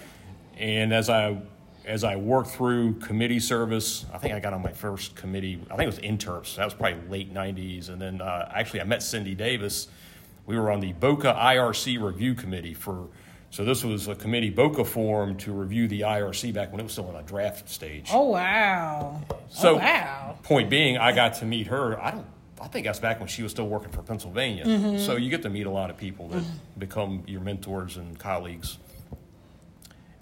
And 0.57 0.93
as 0.93 1.09
I 1.09 1.37
as 1.85 2.03
I 2.05 2.15
worked 2.15 2.51
through 2.51 2.93
committee 2.99 3.39
service, 3.41 4.05
I 4.13 4.17
think 4.19 4.33
I 4.33 4.39
got 4.39 4.53
on 4.53 4.61
my 4.61 4.71
first 4.71 5.15
committee. 5.15 5.59
I 5.69 5.75
think 5.75 5.91
it 5.91 5.95
was 5.95 5.99
interps. 5.99 6.55
That 6.55 6.63
was 6.63 6.73
probably 6.73 6.99
late 7.09 7.33
'90s. 7.33 7.89
And 7.89 8.01
then 8.01 8.21
uh, 8.21 8.49
actually, 8.55 8.79
I 8.79 8.85
met 8.85 9.03
Cindy 9.03 9.35
Davis. 9.35 9.89
We 10.45 10.57
were 10.57 10.71
on 10.71 10.79
the 10.79 10.93
Boca 10.93 11.33
IRC 11.37 12.01
review 12.01 12.33
committee 12.35 12.73
for. 12.73 13.07
So 13.51 13.65
this 13.65 13.83
was 13.83 14.07
a 14.07 14.15
committee 14.15 14.49
Boca 14.49 14.85
formed 14.85 15.41
to 15.41 15.51
review 15.51 15.89
the 15.89 16.01
IRC 16.01 16.53
back 16.53 16.71
when 16.71 16.79
it 16.79 16.83
was 16.83 16.93
still 16.93 17.09
in 17.09 17.17
a 17.17 17.23
draft 17.23 17.69
stage. 17.69 18.09
Oh 18.11 18.29
wow! 18.29 19.21
So, 19.49 19.75
oh, 19.75 19.77
wow! 19.77 20.37
point 20.41 20.69
being, 20.69 20.97
I 20.97 21.11
got 21.11 21.35
to 21.35 21.45
meet 21.45 21.67
her. 21.67 22.01
I 22.01 22.11
don't. 22.11 22.25
I 22.61 22.67
think 22.67 22.85
that's 22.85 22.99
back 22.99 23.19
when 23.19 23.27
she 23.27 23.43
was 23.43 23.51
still 23.51 23.67
working 23.67 23.91
for 23.91 24.03
Pennsylvania. 24.03 24.65
Mm-hmm. 24.65 24.99
So 24.99 25.15
you 25.17 25.29
get 25.29 25.41
to 25.41 25.49
meet 25.49 25.65
a 25.65 25.71
lot 25.71 25.89
of 25.89 25.97
people 25.97 26.27
that 26.29 26.43
become 26.77 27.23
your 27.27 27.41
mentors 27.41 27.97
and 27.97 28.17
colleagues. 28.17 28.77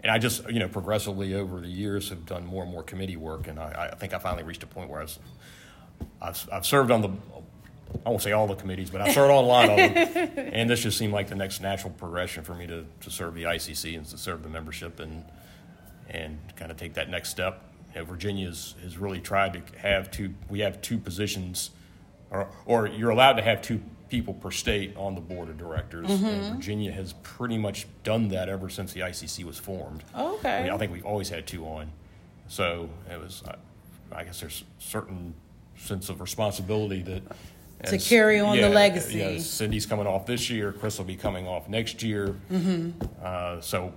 And 0.02 0.10
I 0.10 0.18
just, 0.18 0.50
you 0.50 0.60
know, 0.60 0.70
progressively 0.70 1.36
over 1.36 1.60
the 1.60 1.68
years 1.68 2.10
have 2.10 2.26
done 2.26 2.46
more 2.46 2.64
and 2.64 2.72
more 2.72 2.82
committee 2.82 3.18
work, 3.18 3.48
and 3.48 3.60
I, 3.60 3.90
I 3.92 3.96
think 3.96 4.14
I 4.14 4.20
finally 4.20 4.44
reached 4.44 4.64
a 4.64 4.68
point 4.68 4.90
where 4.90 5.02
I 5.02 5.04
was, 5.04 5.20
I've, 6.22 6.50
I've 6.52 6.66
served 6.66 6.90
on 6.90 7.02
the 7.02 7.10
I 8.06 8.10
won't 8.10 8.22
say 8.22 8.32
all 8.32 8.48
the 8.48 8.56
committees, 8.56 8.90
but 8.90 9.02
I 9.02 9.12
served 9.12 9.32
on 9.32 9.44
a 9.44 9.48
lot 9.48 9.70
of 9.70 9.78
them. 9.78 10.50
And 10.54 10.70
this 10.70 10.82
just 10.82 10.98
seemed 10.98 11.14
like 11.14 11.28
the 11.28 11.36
next 11.36 11.62
natural 11.62 11.92
progression 11.92 12.44
for 12.44 12.56
me 12.56 12.68
to, 12.68 12.86
to 13.02 13.12
serve 13.12 13.36
the 13.36 13.44
ICC 13.44 13.96
and 13.96 14.06
to 14.08 14.18
serve 14.18 14.44
the 14.44 14.50
membership 14.50 15.00
and 15.00 15.24
and 16.10 16.40
kind 16.56 16.72
of 16.72 16.78
take 16.78 16.96
that 16.96 17.10
next 17.10 17.30
step. 17.30 17.62
You 17.94 18.00
know, 18.00 18.06
Virginia 18.06 18.48
has, 18.48 18.98
really 18.98 19.20
tried 19.20 19.54
to 19.54 19.80
have 19.80 20.10
two. 20.10 20.34
We 20.50 20.60
have 20.62 20.82
two 20.82 20.98
positions, 20.98 21.70
or 22.32 22.50
or 22.66 22.88
you're 22.88 23.12
allowed 23.12 23.34
to 23.34 23.44
have 23.44 23.62
two 23.62 23.82
people 24.10 24.34
per 24.34 24.50
state 24.50 24.96
on 24.98 25.14
the 25.14 25.22
board 25.22 25.50
of 25.50 25.58
directors. 25.58 26.10
And 26.10 26.20
mm-hmm. 26.20 26.56
Virginia 26.56 26.92
has 26.92 27.14
pretty 27.22 27.58
much 27.60 27.86
done 28.04 28.30
that 28.30 28.50
ever 28.50 28.70
since 28.70 28.92
the 28.94 29.02
ICC 29.02 29.44
was 29.44 29.60
formed. 29.60 30.04
Okay. 30.18 30.58
I, 30.58 30.64
mean, 30.64 30.72
I 30.72 30.78
think 30.78 30.92
we've 30.92 31.06
always 31.06 31.30
had 31.30 31.46
two 31.46 31.64
on. 31.66 31.92
So 32.48 32.90
it 33.12 33.20
was, 33.20 33.44
I, 33.48 34.22
I 34.22 34.24
guess 34.24 34.40
there's 34.40 34.64
certain 34.80 35.36
sense 35.78 36.10
of 36.10 36.22
responsibility 36.22 37.04
that. 37.04 37.22
To 37.86 37.98
carry 37.98 38.40
on 38.40 38.58
the 38.58 38.70
legacy. 38.70 39.20
yeah, 39.20 39.40
Cindy's 39.40 39.86
coming 39.86 40.06
off 40.06 40.26
this 40.26 40.50
year, 40.50 40.74
Chris 40.74 40.98
will 40.98 41.06
be 41.06 41.16
coming 41.16 41.48
off 41.48 41.70
next 41.70 42.04
year. 42.04 42.36
Mm-hmm. 42.52 42.92
Uh, 43.24 43.62
so, 43.62 43.94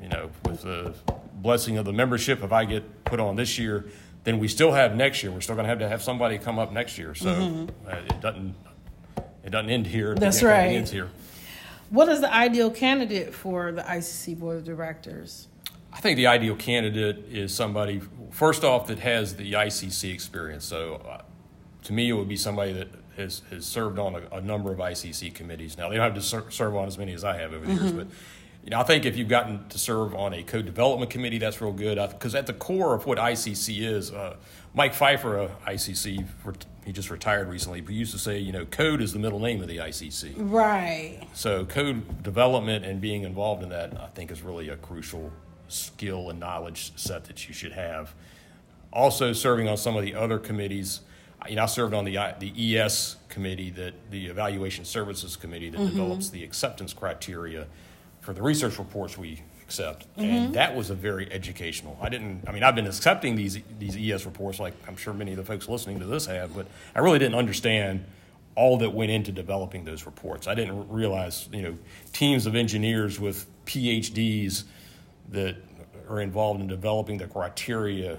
you 0.00 0.08
know, 0.08 0.30
with 0.46 0.62
the 0.62 0.94
blessing 1.34 1.76
of 1.76 1.84
the 1.84 1.92
membership, 1.92 2.42
if 2.42 2.52
I 2.52 2.64
get 2.64 3.04
put 3.04 3.20
on 3.20 3.36
this 3.36 3.58
year, 3.58 3.84
then 4.24 4.38
we 4.38 4.48
still 4.48 4.72
have 4.72 4.96
next 4.96 5.22
year. 5.22 5.30
We're 5.30 5.42
still 5.42 5.56
gonna 5.56 5.68
have 5.68 5.80
to 5.80 5.88
have 5.88 6.02
somebody 6.02 6.38
come 6.38 6.58
up 6.58 6.72
next 6.72 6.96
year, 6.96 7.14
so 7.14 7.68
uh, 7.86 7.96
it 7.96 8.20
doesn't, 8.20 8.54
it 9.44 9.50
doesn't 9.50 9.70
end 9.70 9.86
here. 9.86 10.14
That's 10.14 10.42
right. 10.42 10.68
Ends 10.68 10.90
here. 10.90 11.10
What 11.90 12.08
is 12.08 12.22
the 12.22 12.32
ideal 12.32 12.70
candidate 12.70 13.34
for 13.34 13.72
the 13.72 13.82
ICC 13.82 14.38
Board 14.38 14.56
of 14.56 14.64
Directors? 14.64 15.48
I 15.92 16.00
think 16.00 16.16
the 16.16 16.28
ideal 16.28 16.56
candidate 16.56 17.26
is 17.30 17.54
somebody, 17.54 18.00
first 18.30 18.64
off, 18.64 18.86
that 18.86 19.00
has 19.00 19.36
the 19.36 19.52
ICC 19.52 20.14
experience. 20.14 20.64
So, 20.64 21.02
uh, 21.06 21.20
to 21.82 21.92
me, 21.92 22.08
it 22.08 22.14
would 22.14 22.28
be 22.28 22.36
somebody 22.36 22.72
that 22.72 22.88
has, 23.16 23.42
has 23.50 23.64
served 23.66 23.98
on 23.98 24.14
a, 24.14 24.36
a 24.36 24.40
number 24.40 24.72
of 24.72 24.78
ICC 24.78 25.34
committees. 25.34 25.76
Now, 25.76 25.88
they 25.88 25.96
don't 25.96 26.04
have 26.04 26.14
to 26.14 26.22
ser- 26.22 26.50
serve 26.50 26.76
on 26.76 26.86
as 26.86 26.98
many 26.98 27.12
as 27.12 27.24
I 27.24 27.36
have 27.36 27.52
over 27.52 27.66
the 27.66 27.72
years, 27.74 27.92
but 27.92 28.06
you 28.64 28.70
know, 28.70 28.78
I 28.78 28.84
think 28.84 29.04
if 29.04 29.16
you've 29.16 29.28
gotten 29.28 29.66
to 29.68 29.78
serve 29.78 30.14
on 30.14 30.34
a 30.34 30.42
code 30.44 30.66
development 30.66 31.10
committee, 31.10 31.38
that's 31.38 31.60
real 31.60 31.72
good. 31.72 31.96
Because 32.10 32.34
at 32.34 32.46
the 32.46 32.52
core 32.52 32.94
of 32.94 33.06
what 33.06 33.18
ICC 33.18 33.82
is, 33.82 34.12
uh, 34.12 34.36
Mike 34.72 34.94
Pfeiffer, 34.94 35.40
uh, 35.40 35.48
ICC, 35.66 36.24
he 36.84 36.92
just 36.92 37.10
retired 37.10 37.48
recently, 37.48 37.80
but 37.80 37.92
he 37.92 37.98
used 37.98 38.12
to 38.12 38.18
say, 38.18 38.38
you 38.38 38.52
know, 38.52 38.64
code 38.64 39.02
is 39.02 39.12
the 39.12 39.18
middle 39.18 39.40
name 39.40 39.60
of 39.62 39.68
the 39.68 39.78
ICC. 39.78 40.34
Right. 40.36 41.20
So 41.32 41.64
code 41.64 42.22
development 42.22 42.84
and 42.84 43.00
being 43.00 43.24
involved 43.24 43.64
in 43.64 43.68
that, 43.70 44.00
I 44.00 44.06
think, 44.14 44.30
is 44.30 44.42
really 44.42 44.68
a 44.68 44.76
crucial 44.76 45.32
skill 45.66 46.30
and 46.30 46.38
knowledge 46.38 46.92
set 46.96 47.24
that 47.24 47.48
you 47.48 47.54
should 47.54 47.72
have. 47.72 48.14
Also, 48.92 49.32
serving 49.32 49.68
on 49.68 49.76
some 49.76 49.96
of 49.96 50.04
the 50.04 50.14
other 50.14 50.38
committees. 50.38 51.00
You 51.48 51.56
know, 51.56 51.62
I 51.64 51.66
served 51.66 51.94
on 51.94 52.04
the 52.04 52.18
uh, 52.18 52.34
the 52.38 52.78
ES 52.78 53.16
committee, 53.28 53.70
that 53.70 53.94
the 54.10 54.26
Evaluation 54.26 54.84
Services 54.84 55.36
Committee 55.36 55.70
that 55.70 55.78
mm-hmm. 55.78 55.96
develops 55.96 56.30
the 56.30 56.44
acceptance 56.44 56.92
criteria 56.92 57.66
for 58.20 58.32
the 58.32 58.42
research 58.42 58.78
reports 58.78 59.18
we 59.18 59.42
accept, 59.62 60.06
and 60.16 60.26
mm-hmm. 60.26 60.52
that 60.52 60.76
was 60.76 60.90
a 60.90 60.94
very 60.94 61.30
educational. 61.32 61.98
I 62.00 62.08
didn't. 62.08 62.44
I 62.46 62.52
mean, 62.52 62.62
I've 62.62 62.74
been 62.74 62.86
accepting 62.86 63.36
these 63.36 63.58
these 63.78 63.96
ES 63.96 64.26
reports, 64.26 64.60
like 64.60 64.74
I'm 64.86 64.96
sure 64.96 65.12
many 65.12 65.32
of 65.32 65.38
the 65.38 65.44
folks 65.44 65.68
listening 65.68 65.98
to 66.00 66.06
this 66.06 66.26
have, 66.26 66.54
but 66.54 66.66
I 66.94 67.00
really 67.00 67.18
didn't 67.18 67.36
understand 67.36 68.04
all 68.54 68.76
that 68.78 68.90
went 68.90 69.10
into 69.10 69.32
developing 69.32 69.84
those 69.84 70.04
reports. 70.04 70.46
I 70.46 70.54
didn't 70.54 70.88
realize, 70.90 71.48
you 71.52 71.62
know, 71.62 71.78
teams 72.12 72.46
of 72.46 72.54
engineers 72.54 73.18
with 73.18 73.46
PhDs 73.64 74.64
that 75.30 75.56
are 76.08 76.20
involved 76.20 76.60
in 76.60 76.66
developing 76.66 77.16
the 77.16 77.26
criteria 77.26 78.18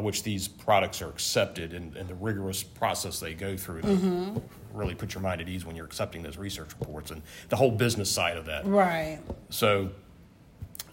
which 0.00 0.22
these 0.22 0.48
products 0.48 1.00
are 1.02 1.08
accepted 1.08 1.72
and, 1.72 1.96
and 1.96 2.08
the 2.08 2.14
rigorous 2.14 2.62
process 2.62 3.20
they 3.20 3.34
go 3.34 3.56
through 3.56 3.82
to 3.82 4.42
really 4.72 4.94
put 4.94 5.14
your 5.14 5.22
mind 5.22 5.40
at 5.40 5.48
ease 5.48 5.64
when 5.64 5.76
you're 5.76 5.86
accepting 5.86 6.22
those 6.22 6.36
research 6.36 6.70
reports 6.80 7.10
and 7.10 7.22
the 7.48 7.56
whole 7.56 7.70
business 7.70 8.10
side 8.10 8.36
of 8.36 8.46
that. 8.46 8.66
Right. 8.66 9.20
So, 9.50 9.90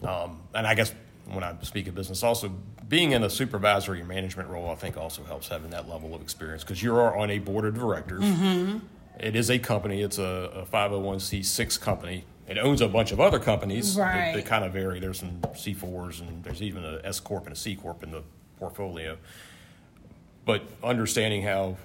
um, 0.04 0.40
and 0.54 0.66
I 0.66 0.74
guess 0.74 0.94
when 1.26 1.42
I 1.42 1.54
speak 1.62 1.88
of 1.88 1.94
business, 1.94 2.22
also 2.22 2.52
being 2.88 3.12
in 3.12 3.24
a 3.24 3.30
supervisory 3.30 4.00
or 4.00 4.04
management 4.04 4.48
role, 4.48 4.70
I 4.70 4.74
think 4.76 4.96
also 4.96 5.24
helps 5.24 5.48
having 5.48 5.70
that 5.70 5.88
level 5.88 6.14
of 6.14 6.20
experience 6.22 6.62
because 6.62 6.82
you 6.82 6.94
are 6.94 7.16
on 7.16 7.30
a 7.30 7.38
board 7.38 7.64
of 7.64 7.74
directors. 7.74 8.24
It 9.18 9.36
is 9.36 9.50
a 9.50 9.58
company. 9.58 10.02
It's 10.02 10.18
a, 10.18 10.50
a 10.54 10.66
501c6 10.66 11.80
company. 11.80 12.24
It 12.48 12.58
owns 12.58 12.80
a 12.80 12.88
bunch 12.88 13.12
of 13.12 13.20
other 13.20 13.38
companies 13.38 13.94
that- 13.94 14.02
Right. 14.02 14.34
that, 14.34 14.46
kind 14.46 14.64
of 14.64 14.72
vary. 14.72 15.00
There's 15.00 15.18
some 15.20 15.40
C4s 15.54 16.20
and 16.20 16.42
there's 16.44 16.62
even 16.62 16.84
a 16.84 17.00
S 17.04 17.18
corp 17.20 17.46
and 17.46 17.52
a 17.54 17.58
C 17.58 17.74
corp 17.76 18.02
in 18.02 18.10
the 18.10 18.22
portfolio. 18.62 19.18
But 20.44 20.62
understanding 20.84 21.42
how 21.42 21.76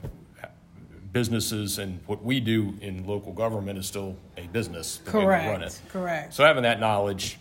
businesses 1.12 1.80
and 1.80 2.00
what 2.06 2.24
we 2.24 2.40
do 2.40 2.76
in 2.82 3.08
local 3.08 3.34
government 3.34 3.80
is 3.80 3.88
still 3.88 4.16
a 4.38 4.46
business. 4.48 4.98
the 4.98 5.18
we 5.18 5.26
run 5.26 5.44
Correct. 5.46 5.64
it. 5.64 5.82
Correct. 5.90 6.34
So 6.36 6.44
having 6.44 6.64
that 6.64 6.80
knowledge, 6.80 7.40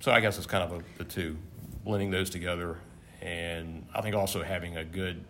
so 0.00 0.12
I 0.12 0.20
guess 0.20 0.38
it's 0.38 0.46
kind 0.46 0.64
of 0.64 0.80
a, 0.80 0.84
the 0.96 1.04
two, 1.04 1.36
blending 1.84 2.10
those 2.10 2.30
together, 2.30 2.78
and 3.20 3.84
I 3.94 4.00
think 4.00 4.16
also 4.16 4.42
having 4.42 4.78
a 4.78 4.84
good 4.84 5.22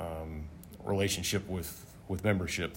um, 0.00 0.44
relationship 0.84 1.46
with 1.48 1.82
with 2.08 2.24
membership, 2.24 2.76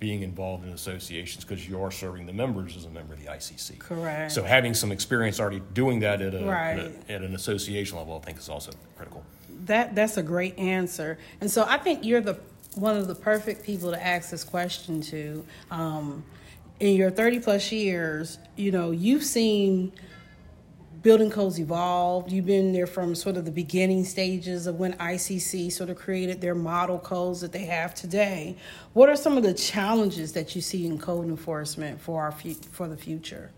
being 0.00 0.22
involved 0.22 0.66
in 0.66 0.72
associations 0.72 1.44
because 1.44 1.68
you 1.68 1.80
are 1.80 1.90
serving 1.90 2.24
the 2.26 2.32
members 2.32 2.74
as 2.76 2.86
a 2.86 2.90
member 2.90 3.12
of 3.12 3.20
the 3.22 3.26
ICC. 3.30 3.78
Correct. 3.78 4.32
So 4.32 4.42
having 4.42 4.72
some 4.72 4.90
experience 4.90 5.38
already 5.38 5.62
doing 5.74 6.00
that 6.00 6.22
at 6.22 6.34
a, 6.34 6.42
Right. 6.44 6.78
at, 6.78 6.86
a- 7.10 7.12
at 7.12 7.22
an 7.22 7.34
association 7.34 7.98
level, 7.98 8.16
I 8.20 8.24
think 8.24 8.38
is 8.38 8.48
also 8.48 8.72
critical. 8.96 9.22
That 9.66 9.94
that's 9.94 10.16
a 10.16 10.22
great 10.22 10.58
answer, 10.58 11.18
and 11.42 11.50
so 11.50 11.64
I 11.68 11.76
think 11.76 12.02
you're 12.02 12.22
the 12.22 12.38
one 12.76 12.96
of 12.96 13.08
the 13.08 13.14
perfect 13.14 13.62
people 13.62 13.90
to 13.90 14.04
ask 14.04 14.30
this 14.30 14.42
question 14.42 15.02
to. 15.02 15.44
Um, 15.70 16.24
in 16.78 16.94
your 16.96 17.10
30 17.10 17.40
plus 17.40 17.70
years, 17.70 18.38
you 18.56 18.72
know 18.72 18.90
you've 18.90 19.22
seen 19.24 19.92
building 21.02 21.30
codes 21.30 21.58
evolved. 21.58 22.30
You've 22.30 22.46
been 22.46 22.72
there 22.72 22.86
from 22.86 23.14
sort 23.14 23.36
of 23.36 23.44
the 23.44 23.50
beginning 23.50 24.04
stages 24.04 24.66
of 24.66 24.78
when 24.78 24.94
ICC 24.94 25.72
sort 25.72 25.90
of 25.90 25.96
created 25.96 26.40
their 26.40 26.54
model 26.54 26.98
codes 26.98 27.40
that 27.40 27.52
they 27.52 27.64
have 27.64 27.94
today. 27.94 28.56
What 28.92 29.08
are 29.08 29.16
some 29.16 29.36
of 29.36 29.42
the 29.42 29.54
challenges 29.54 30.32
that 30.32 30.54
you 30.54 30.60
see 30.60 30.86
in 30.86 30.98
code 30.98 31.26
enforcement 31.26 32.00
for 32.00 32.22
our 32.22 32.32
for 32.32 32.88
the 32.88 32.96
future? 32.96 33.50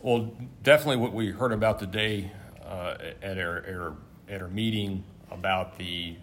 Well, 0.00 0.32
definitely 0.64 0.96
what 0.96 1.12
we 1.12 1.30
heard 1.30 1.52
about 1.52 1.78
today 1.78 2.32
uh, 2.64 2.96
at 3.22 3.38
our, 3.38 3.64
our 3.68 3.96
at 4.28 4.42
our 4.42 4.48
meeting 4.48 5.04
about 5.30 5.78
the 5.78 6.16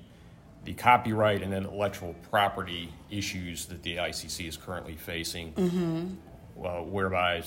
the 0.65 0.73
copyright 0.73 1.41
and 1.41 1.53
intellectual 1.53 2.13
property 2.29 2.93
issues 3.09 3.65
that 3.67 3.81
the 3.83 3.95
ICC 3.95 4.47
is 4.47 4.57
currently 4.57 4.95
facing, 4.95 5.53
well, 6.55 6.83
whereby 6.83 7.41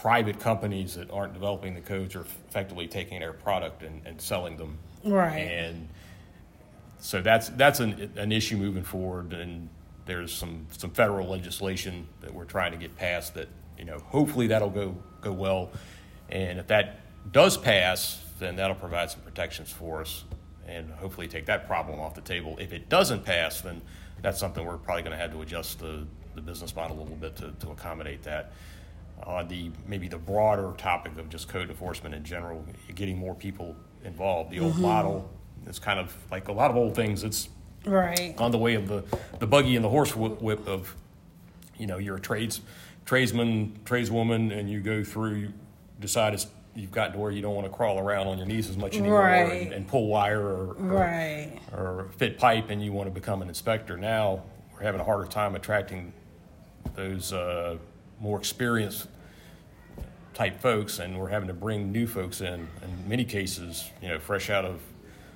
private 0.00 0.40
companies 0.40 0.94
that 0.94 1.10
aren't 1.10 1.34
developing 1.34 1.74
the 1.74 1.80
codes 1.80 2.16
are 2.16 2.22
effectively 2.22 2.86
taking 2.86 3.20
their 3.20 3.34
product 3.34 3.82
and, 3.82 4.00
and 4.06 4.18
selling 4.18 4.56
them. 4.56 4.78
Right. 5.04 5.36
And 5.36 5.88
so 7.00 7.20
that's 7.20 7.50
that's 7.50 7.80
an, 7.80 8.10
an 8.16 8.32
issue 8.32 8.56
moving 8.56 8.82
forward, 8.82 9.32
and 9.32 9.68
there's 10.06 10.32
some 10.32 10.66
some 10.70 10.90
federal 10.90 11.28
legislation 11.28 12.06
that 12.22 12.32
we're 12.32 12.44
trying 12.44 12.72
to 12.72 12.78
get 12.78 12.96
passed 12.96 13.34
that 13.34 13.48
you 13.78 13.84
know 13.84 13.98
hopefully 13.98 14.46
that'll 14.46 14.70
go 14.70 14.96
go 15.20 15.32
well, 15.32 15.70
and 16.30 16.58
if 16.58 16.66
that 16.68 17.00
does 17.32 17.56
pass, 17.56 18.24
then 18.38 18.56
that'll 18.56 18.76
provide 18.76 19.10
some 19.10 19.20
protections 19.20 19.70
for 19.70 20.00
us, 20.00 20.24
and 20.66 20.90
hopefully 20.92 21.28
take 21.28 21.46
that 21.46 21.66
problem 21.66 22.00
off 22.00 22.14
the 22.14 22.20
table. 22.22 22.56
If 22.58 22.72
it 22.72 22.88
doesn't 22.88 23.24
pass, 23.24 23.60
then 23.60 23.82
that's 24.22 24.38
something 24.38 24.64
we're 24.64 24.78
probably 24.78 25.02
going 25.02 25.16
to 25.16 25.22
have 25.22 25.32
to 25.32 25.42
adjust 25.42 25.78
the 25.78 26.06
the 26.34 26.40
business 26.40 26.74
model 26.74 26.98
a 26.98 27.00
little 27.00 27.16
bit 27.16 27.36
to, 27.36 27.50
to 27.60 27.70
accommodate 27.70 28.22
that. 28.22 28.52
On 29.26 29.46
the 29.48 29.70
maybe 29.86 30.08
the 30.08 30.18
broader 30.18 30.72
topic 30.78 31.16
of 31.18 31.28
just 31.28 31.48
code 31.48 31.68
enforcement 31.68 32.14
in 32.14 32.24
general, 32.24 32.64
getting 32.94 33.18
more 33.18 33.34
people 33.34 33.76
involved. 34.04 34.50
The 34.50 34.60
old 34.60 34.78
model 34.78 35.30
is 35.66 35.78
kind 35.78 36.00
of 36.00 36.14
like 36.30 36.48
a 36.48 36.52
lot 36.52 36.70
of 36.70 36.76
old 36.76 36.94
things. 36.94 37.22
It's 37.22 37.48
Right. 37.86 38.34
on 38.38 38.50
the 38.50 38.58
way 38.58 38.74
of 38.74 38.88
the, 38.88 39.04
the 39.38 39.46
buggy 39.46 39.74
and 39.76 39.84
the 39.84 39.88
horse 39.88 40.14
whip, 40.16 40.66
of, 40.68 40.94
you 41.78 41.86
know, 41.86 41.98
you're 41.98 42.16
a 42.16 42.20
trades 42.20 42.60
tradesman, 43.06 43.78
tradeswoman, 43.84 44.52
and 44.52 44.70
you 44.70 44.80
go 44.80 45.02
through, 45.02 45.34
you 45.34 45.52
decide 45.98 46.32
it's, 46.34 46.46
you've 46.74 46.92
gotten 46.92 47.14
to 47.14 47.18
where 47.18 47.30
you 47.30 47.42
don't 47.42 47.54
want 47.54 47.66
to 47.66 47.72
crawl 47.72 47.98
around 47.98 48.26
on 48.28 48.38
your 48.38 48.46
knees 48.46 48.68
as 48.70 48.76
much 48.76 48.96
anymore 48.96 49.20
Right. 49.22 49.62
and, 49.62 49.72
and 49.72 49.88
pull 49.88 50.06
wire 50.06 50.40
or, 50.40 50.66
or, 50.74 50.74
Right. 50.98 51.58
or 51.72 52.08
fit 52.16 52.38
pipe, 52.38 52.70
and 52.70 52.82
you 52.84 52.92
want 52.92 53.06
to 53.08 53.10
become 53.12 53.42
an 53.42 53.48
inspector. 53.48 53.96
Now 53.96 54.42
we're 54.72 54.82
having 54.82 55.00
a 55.00 55.04
harder 55.04 55.26
time 55.26 55.54
attracting 55.56 56.12
those 56.94 57.32
uh, 57.32 57.76
more 58.20 58.38
experienced 58.38 59.08
type 60.34 60.60
folks, 60.60 60.98
and 60.98 61.18
we're 61.18 61.28
having 61.28 61.48
to 61.48 61.54
bring 61.54 61.90
new 61.90 62.06
folks 62.06 62.40
in. 62.40 62.68
In 62.82 63.08
many 63.08 63.24
cases, 63.24 63.90
you 64.00 64.08
know, 64.08 64.18
fresh 64.18 64.50
out 64.50 64.64
of 64.64 64.80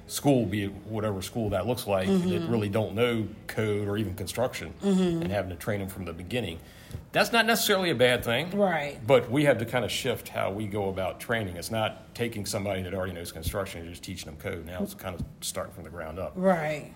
school, 0.07 0.47
be 0.47 0.65
it 0.65 0.73
whatever 0.87 1.23
school 1.23 1.51
that 1.51 1.67
looks 1.67 1.87
like, 1.87 2.07
that 2.07 2.15
mm-hmm. 2.15 2.51
really 2.51 2.69
don't 2.69 2.95
know 2.95 3.27
code 3.47 3.89
or 3.89 3.97
even 3.97 4.15
construction, 4.15 4.73
mm-hmm. 4.83 5.23
and 5.23 5.31
having 5.31 5.51
to 5.51 5.57
train 5.57 5.81
them 5.81 5.89
from 5.89 6.05
the 6.05 6.13
beginning. 6.13 6.59
That's 7.11 7.33
not 7.33 7.47
necessarily 7.47 7.91
a 7.91 7.95
bad 7.95 8.25
thing, 8.25 8.51
Right. 8.57 9.05
But 9.05 9.31
we 9.31 9.45
have 9.45 9.59
to 9.59 9.65
kind 9.65 9.85
of 9.85 9.91
shift 9.91 10.29
how 10.29 10.51
we 10.53 10.67
go 10.67 10.89
about 10.89 11.21
training. 11.21 11.57
It's 11.57 11.71
not 11.71 12.15
taking 12.15 12.47
somebody 12.47 12.83
that 12.83 12.95
already 12.95 13.13
knows 13.13 13.33
construction 13.33 13.81
and 13.81 13.91
just 13.91 14.03
teaching 14.03 14.27
them 14.27 14.37
code. 14.37 14.65
Now 14.67 14.83
it's 14.83 14.95
kind 14.95 15.15
of 15.19 15.25
starting 15.41 15.75
from 15.75 15.85
the 15.85 15.91
ground 15.91 16.19
up. 16.19 16.33
Right. 16.37 16.93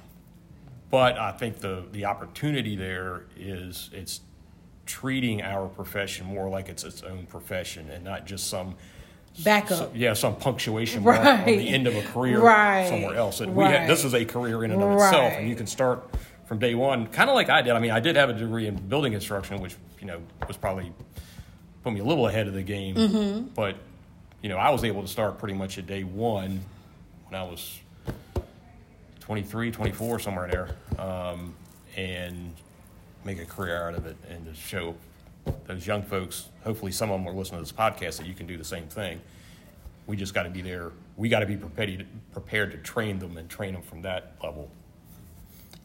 but 0.91 1.19
I 1.19 1.33
think 1.33 1.59
the 1.59 1.85
the 1.93 2.05
opportunity 2.05 2.77
there 2.77 3.25
is 3.37 3.91
it's 3.93 4.21
treating 4.89 5.43
our 5.43 5.69
profession 5.69 6.25
more 6.27 6.49
like 6.49 6.71
it's 6.71 6.83
its 6.83 7.03
own 7.03 7.27
profession 7.27 7.91
and 7.91 8.03
not 8.03 8.25
just 8.27 8.49
some 8.49 8.75
Backup. 9.45 9.79
so- 9.79 9.91
yeah, 9.95 10.15
some 10.15 10.35
punctuation 10.35 11.05
mark 11.05 11.19
on 11.25 11.45
the 11.45 11.69
end 11.69 11.87
of 11.87 11.95
a 11.95 12.01
career 12.03 12.41
Right. 12.41 12.89
somewhere 12.89 13.15
else. 13.15 13.41
And 13.41 13.55
we 13.55 13.65
ha- 13.65 13.87
this 13.87 14.03
is 14.05 14.15
a 14.15 14.25
career 14.25 14.65
in 14.65 14.71
and 14.73 14.83
of 14.83 14.93
itself, 14.95 15.35
and 15.35 15.47
you 15.49 15.55
can 15.55 15.67
start 15.67 16.09
from 16.47 16.59
day 16.59 16.75
one, 16.75 17.07
kind 17.09 17.29
of 17.29 17.35
like 17.37 17.51
I 17.51 17.61
did. 17.61 17.75
I 17.75 17.79
mean, 17.79 17.91
I 17.91 18.01
did 18.01 18.17
have 18.17 18.31
a 18.31 18.33
degree 18.33 18.67
in 18.67 18.77
building 18.77 19.13
construction, 19.13 19.61
which 19.61 19.77
you 20.01 20.07
know 20.07 20.21
was 20.49 20.57
probably 20.57 20.91
put 21.85 21.93
me 21.93 22.01
a 22.01 22.05
little 22.05 22.27
ahead 22.27 22.49
of 22.49 22.55
the 22.55 22.63
game. 22.63 22.97
Mm-hmm. 22.97 23.47
But 23.55 23.77
you 24.43 24.49
know, 24.49 24.57
I 24.57 24.71
was 24.71 24.83
able 24.85 25.03
to 25.03 25.09
start 25.09 25.39
pretty 25.39 25.55
much 25.55 25.77
at 25.77 25.87
day 25.87 26.03
one 26.05 26.61
when 27.29 27.39
I 27.39 27.45
was 27.45 27.79
23, 29.21 29.71
24, 29.71 30.19
somewhere 30.21 30.49
there, 30.49 31.05
um, 31.05 31.55
and 31.97 32.55
make 33.29 33.39
a 33.39 33.45
career 33.45 33.87
out 33.87 33.95
of 33.95 34.07
it, 34.07 34.17
and 34.31 34.47
to 34.47 34.55
show 34.55 34.95
those 35.67 35.87
young 35.87 36.03
folks, 36.03 36.49
hopefully 36.65 36.91
some 36.91 37.11
of 37.11 37.21
them 37.21 37.29
are 37.29 37.37
listening 37.37 37.63
to 37.63 37.65
this 37.65 37.79
podcast, 37.79 38.17
that 38.17 38.27
you 38.27 38.35
can 38.35 38.47
do 38.47 38.57
the 38.57 38.65
same 38.65 38.87
thing. 38.89 39.21
We 40.07 40.17
just 40.17 40.33
got 40.33 40.45
to 40.45 40.51
be 40.51 40.63
there. 40.63 40.93
We 41.19 41.29
got 41.29 41.41
to 41.41 41.47
be 41.47 41.57
prepared, 41.57 42.07
prepared 42.33 42.73
to 42.73 42.79
train 42.79 43.19
them 43.19 43.37
and 43.37 43.47
train 43.49 43.75
them 43.75 43.83
from 43.83 44.01
that 44.03 44.33
level. 44.43 44.71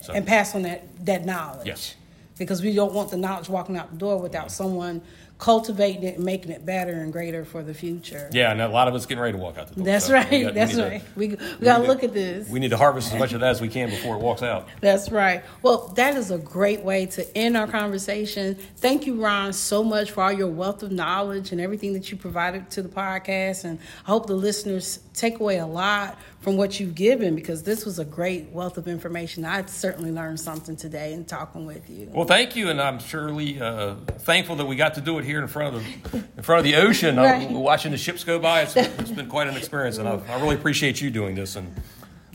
So, 0.01 0.13
and 0.13 0.25
pass 0.25 0.55
on 0.55 0.61
that 0.63 0.83
that 1.05 1.25
knowledge. 1.25 1.67
Yes. 1.67 1.95
Because 2.37 2.61
we 2.61 2.73
don't 2.73 2.93
want 2.93 3.11
the 3.11 3.17
knowledge 3.17 3.49
walking 3.49 3.77
out 3.77 3.91
the 3.91 3.97
door 3.97 4.17
without 4.17 4.51
someone 4.51 5.01
cultivating 5.39 6.03
it 6.03 6.15
and 6.15 6.23
making 6.23 6.51
it 6.51 6.65
better 6.65 6.93
and 6.93 7.11
greater 7.11 7.43
for 7.43 7.63
the 7.63 7.73
future. 7.73 8.29
yeah, 8.31 8.51
and 8.51 8.61
a 8.61 8.67
lot 8.69 8.87
of 8.87 8.95
us 8.95 9.05
getting 9.05 9.21
ready 9.21 9.37
to 9.37 9.43
walk 9.43 9.57
out 9.57 9.67
the 9.67 9.75
door. 9.75 9.83
That's 9.85 10.05
so 10.05 10.13
we 10.13 10.17
right. 10.17 10.29
got- 10.31 10.31
we 10.31 10.51
That's 10.51 10.75
to- 10.75 10.83
right. 10.83 11.03
we 11.15 11.27
we 11.29 11.35
gotta 11.61 11.83
to- 11.83 11.87
look 11.87 12.03
at 12.03 12.13
this. 12.13 12.47
We 12.49 12.59
need 12.59 12.69
to 12.71 12.77
harvest 12.77 13.11
as 13.13 13.19
much 13.19 13.33
of 13.33 13.41
that 13.41 13.49
as 13.49 13.59
we 13.61 13.67
can 13.67 13.89
before 13.89 14.15
it 14.15 14.19
walks 14.21 14.41
out. 14.41 14.67
That's 14.81 15.11
right. 15.11 15.43
Well, 15.61 15.89
that 15.95 16.15
is 16.15 16.31
a 16.31 16.37
great 16.37 16.83
way 16.83 17.07
to 17.07 17.37
end 17.37 17.57
our 17.57 17.67
conversation. 17.67 18.55
Thank 18.77 19.05
you, 19.05 19.15
Ron, 19.21 19.51
so 19.53 19.83
much 19.83 20.11
for 20.11 20.23
all 20.23 20.31
your 20.31 20.47
wealth 20.49 20.81
of 20.83 20.91
knowledge 20.91 21.51
and 21.51 21.59
everything 21.59 21.93
that 21.93 22.09
you 22.11 22.17
provided 22.17 22.69
to 22.71 22.81
the 22.81 22.89
podcast. 22.89 23.63
And 23.65 23.79
I 24.05 24.09
hope 24.11 24.27
the 24.27 24.35
listeners 24.35 24.99
take 25.13 25.39
away 25.39 25.57
a 25.57 25.65
lot 25.67 26.17
from 26.39 26.57
what 26.57 26.79
you've 26.79 26.95
given 26.95 27.35
because 27.35 27.63
this 27.63 27.85
was 27.85 27.99
a 27.99 28.05
great 28.05 28.49
wealth 28.49 28.77
of 28.77 28.87
information. 28.87 29.45
I 29.45 29.65
certainly 29.65 30.11
learned 30.11 30.39
something 30.39 30.75
today 30.75 31.13
in 31.13 31.23
talking 31.25 31.65
with 31.65 31.89
you. 31.89 32.09
Well, 32.11 32.25
thank 32.25 32.55
you, 32.55 32.69
and 32.69 32.81
I'm 32.81 32.99
surely 32.99 33.61
uh, 33.61 33.95
thankful 34.19 34.57
that 34.57 34.65
we 34.65 34.75
got 34.75 34.95
to 34.95 35.01
do 35.01 35.19
it 35.19 35.22
here 35.23 35.39
in 35.41 35.47
front 35.47 35.75
of 35.75 35.83
the 36.11 36.17
in 36.37 36.43
front 36.43 36.59
of 36.59 36.63
the 36.65 36.75
ocean, 36.75 37.17
Right. 37.17 37.49
uh, 37.49 37.53
watching 37.53 37.91
the 37.91 37.97
ships 37.97 38.23
go 38.23 38.39
by. 38.39 38.61
It's, 38.61 38.75
it's 38.75 39.11
been 39.11 39.27
quite 39.27 39.47
an 39.47 39.55
experience, 39.57 39.97
and 39.97 40.07
I, 40.07 40.19
I 40.29 40.39
really 40.41 40.55
appreciate 40.55 41.01
you 41.01 41.09
doing 41.09 41.35
this. 41.35 41.55
And 41.55 41.73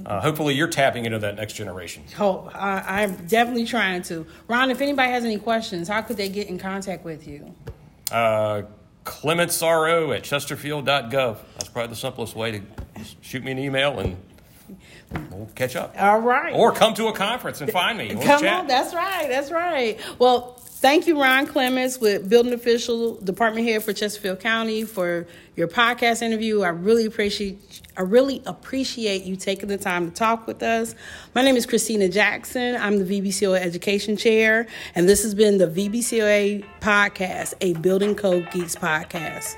uh, 0.07 0.21
hopefully, 0.21 0.55
you're 0.55 0.69
tapping 0.69 1.05
into 1.05 1.19
that 1.21 1.37
next 1.37 1.55
generation. 1.55 2.05
Hope 2.17 2.55
I, 2.55 3.03
I'm 3.03 3.27
definitely 3.27 3.65
trying 3.67 4.03
to. 4.05 4.27
Ron, 4.47 4.71
if 4.71 4.81
anybody 4.81 5.11
has 5.13 5.25
any 5.25 5.39
questions, 5.39 5.89
how 5.89 6.03
could 6.03 6.17
they 6.17 6.29
get 6.29 6.49
in 6.49 6.59
contact 6.59 7.05
with 7.05 7.27
you? 7.29 7.55
Uh, 8.11 8.63
ClementsRO 9.05 10.15
at 10.17 10.23
chesterfield.gov. 10.23 11.39
That's 11.55 11.69
probably 11.69 11.89
the 11.91 11.97
simplest 11.97 12.37
way 12.37 12.53
to 12.53 12.63
shoot 13.21 13.43
me 13.43 13.53
an 13.53 13.59
email 13.59 13.99
and 13.99 14.17
we'll 15.31 15.47
catch 15.55 15.77
up. 15.77 15.95
All 15.99 16.21
right. 16.21 16.53
Or 16.55 16.73
come 16.73 16.95
to 16.95 17.07
a 17.09 17.13
conference 17.15 17.61
and 17.61 17.71
find 17.71 17.97
me. 17.99 18.15
We'll 18.15 18.25
Come 18.25 18.43
chat. 18.43 18.61
on, 18.61 18.67
that's 18.67 18.95
right, 18.95 19.27
that's 19.29 19.51
right. 19.51 19.99
Well, 20.19 20.58
thank 20.79 21.07
you, 21.07 21.21
Ron 21.21 21.47
Clements, 21.47 21.99
with 21.99 22.29
Building 22.29 22.53
Official 22.53 23.17
Department 23.17 23.67
Head 23.67 23.83
for 23.83 23.93
Chesterfield 23.93 24.41
County, 24.41 24.85
for 24.85 25.27
your 25.57 25.67
podcast 25.69 26.23
interview. 26.23 26.63
I 26.63 26.69
really 26.69 27.05
appreciate. 27.05 27.83
I 27.97 28.03
really 28.03 28.43
appreciate 28.47 29.25
you 29.25 29.35
taking 29.35 29.69
the 29.69 29.79
time 29.79 30.09
to 30.09 30.15
talk 30.15 30.47
with 30.47 30.63
us. 30.63 30.95
My 31.35 31.43
name 31.43 31.57
is 31.57 31.67
Christina 31.67 32.09
Jackson. 32.09 32.77
I'm 32.77 33.05
the 33.05 33.21
VBCOA 33.21 33.61
Education 33.61 34.17
Chair, 34.17 34.67
and 34.95 35.09
this 35.09 35.23
has 35.25 35.35
been 35.35 35.59
the 35.59 35.67
VBCOA 35.67 36.65
podcast, 36.81 37.55
a 37.61 37.75
Building 37.75 38.15
Code 38.15 38.49
Geeks 38.53 38.77
podcast. 38.77 39.57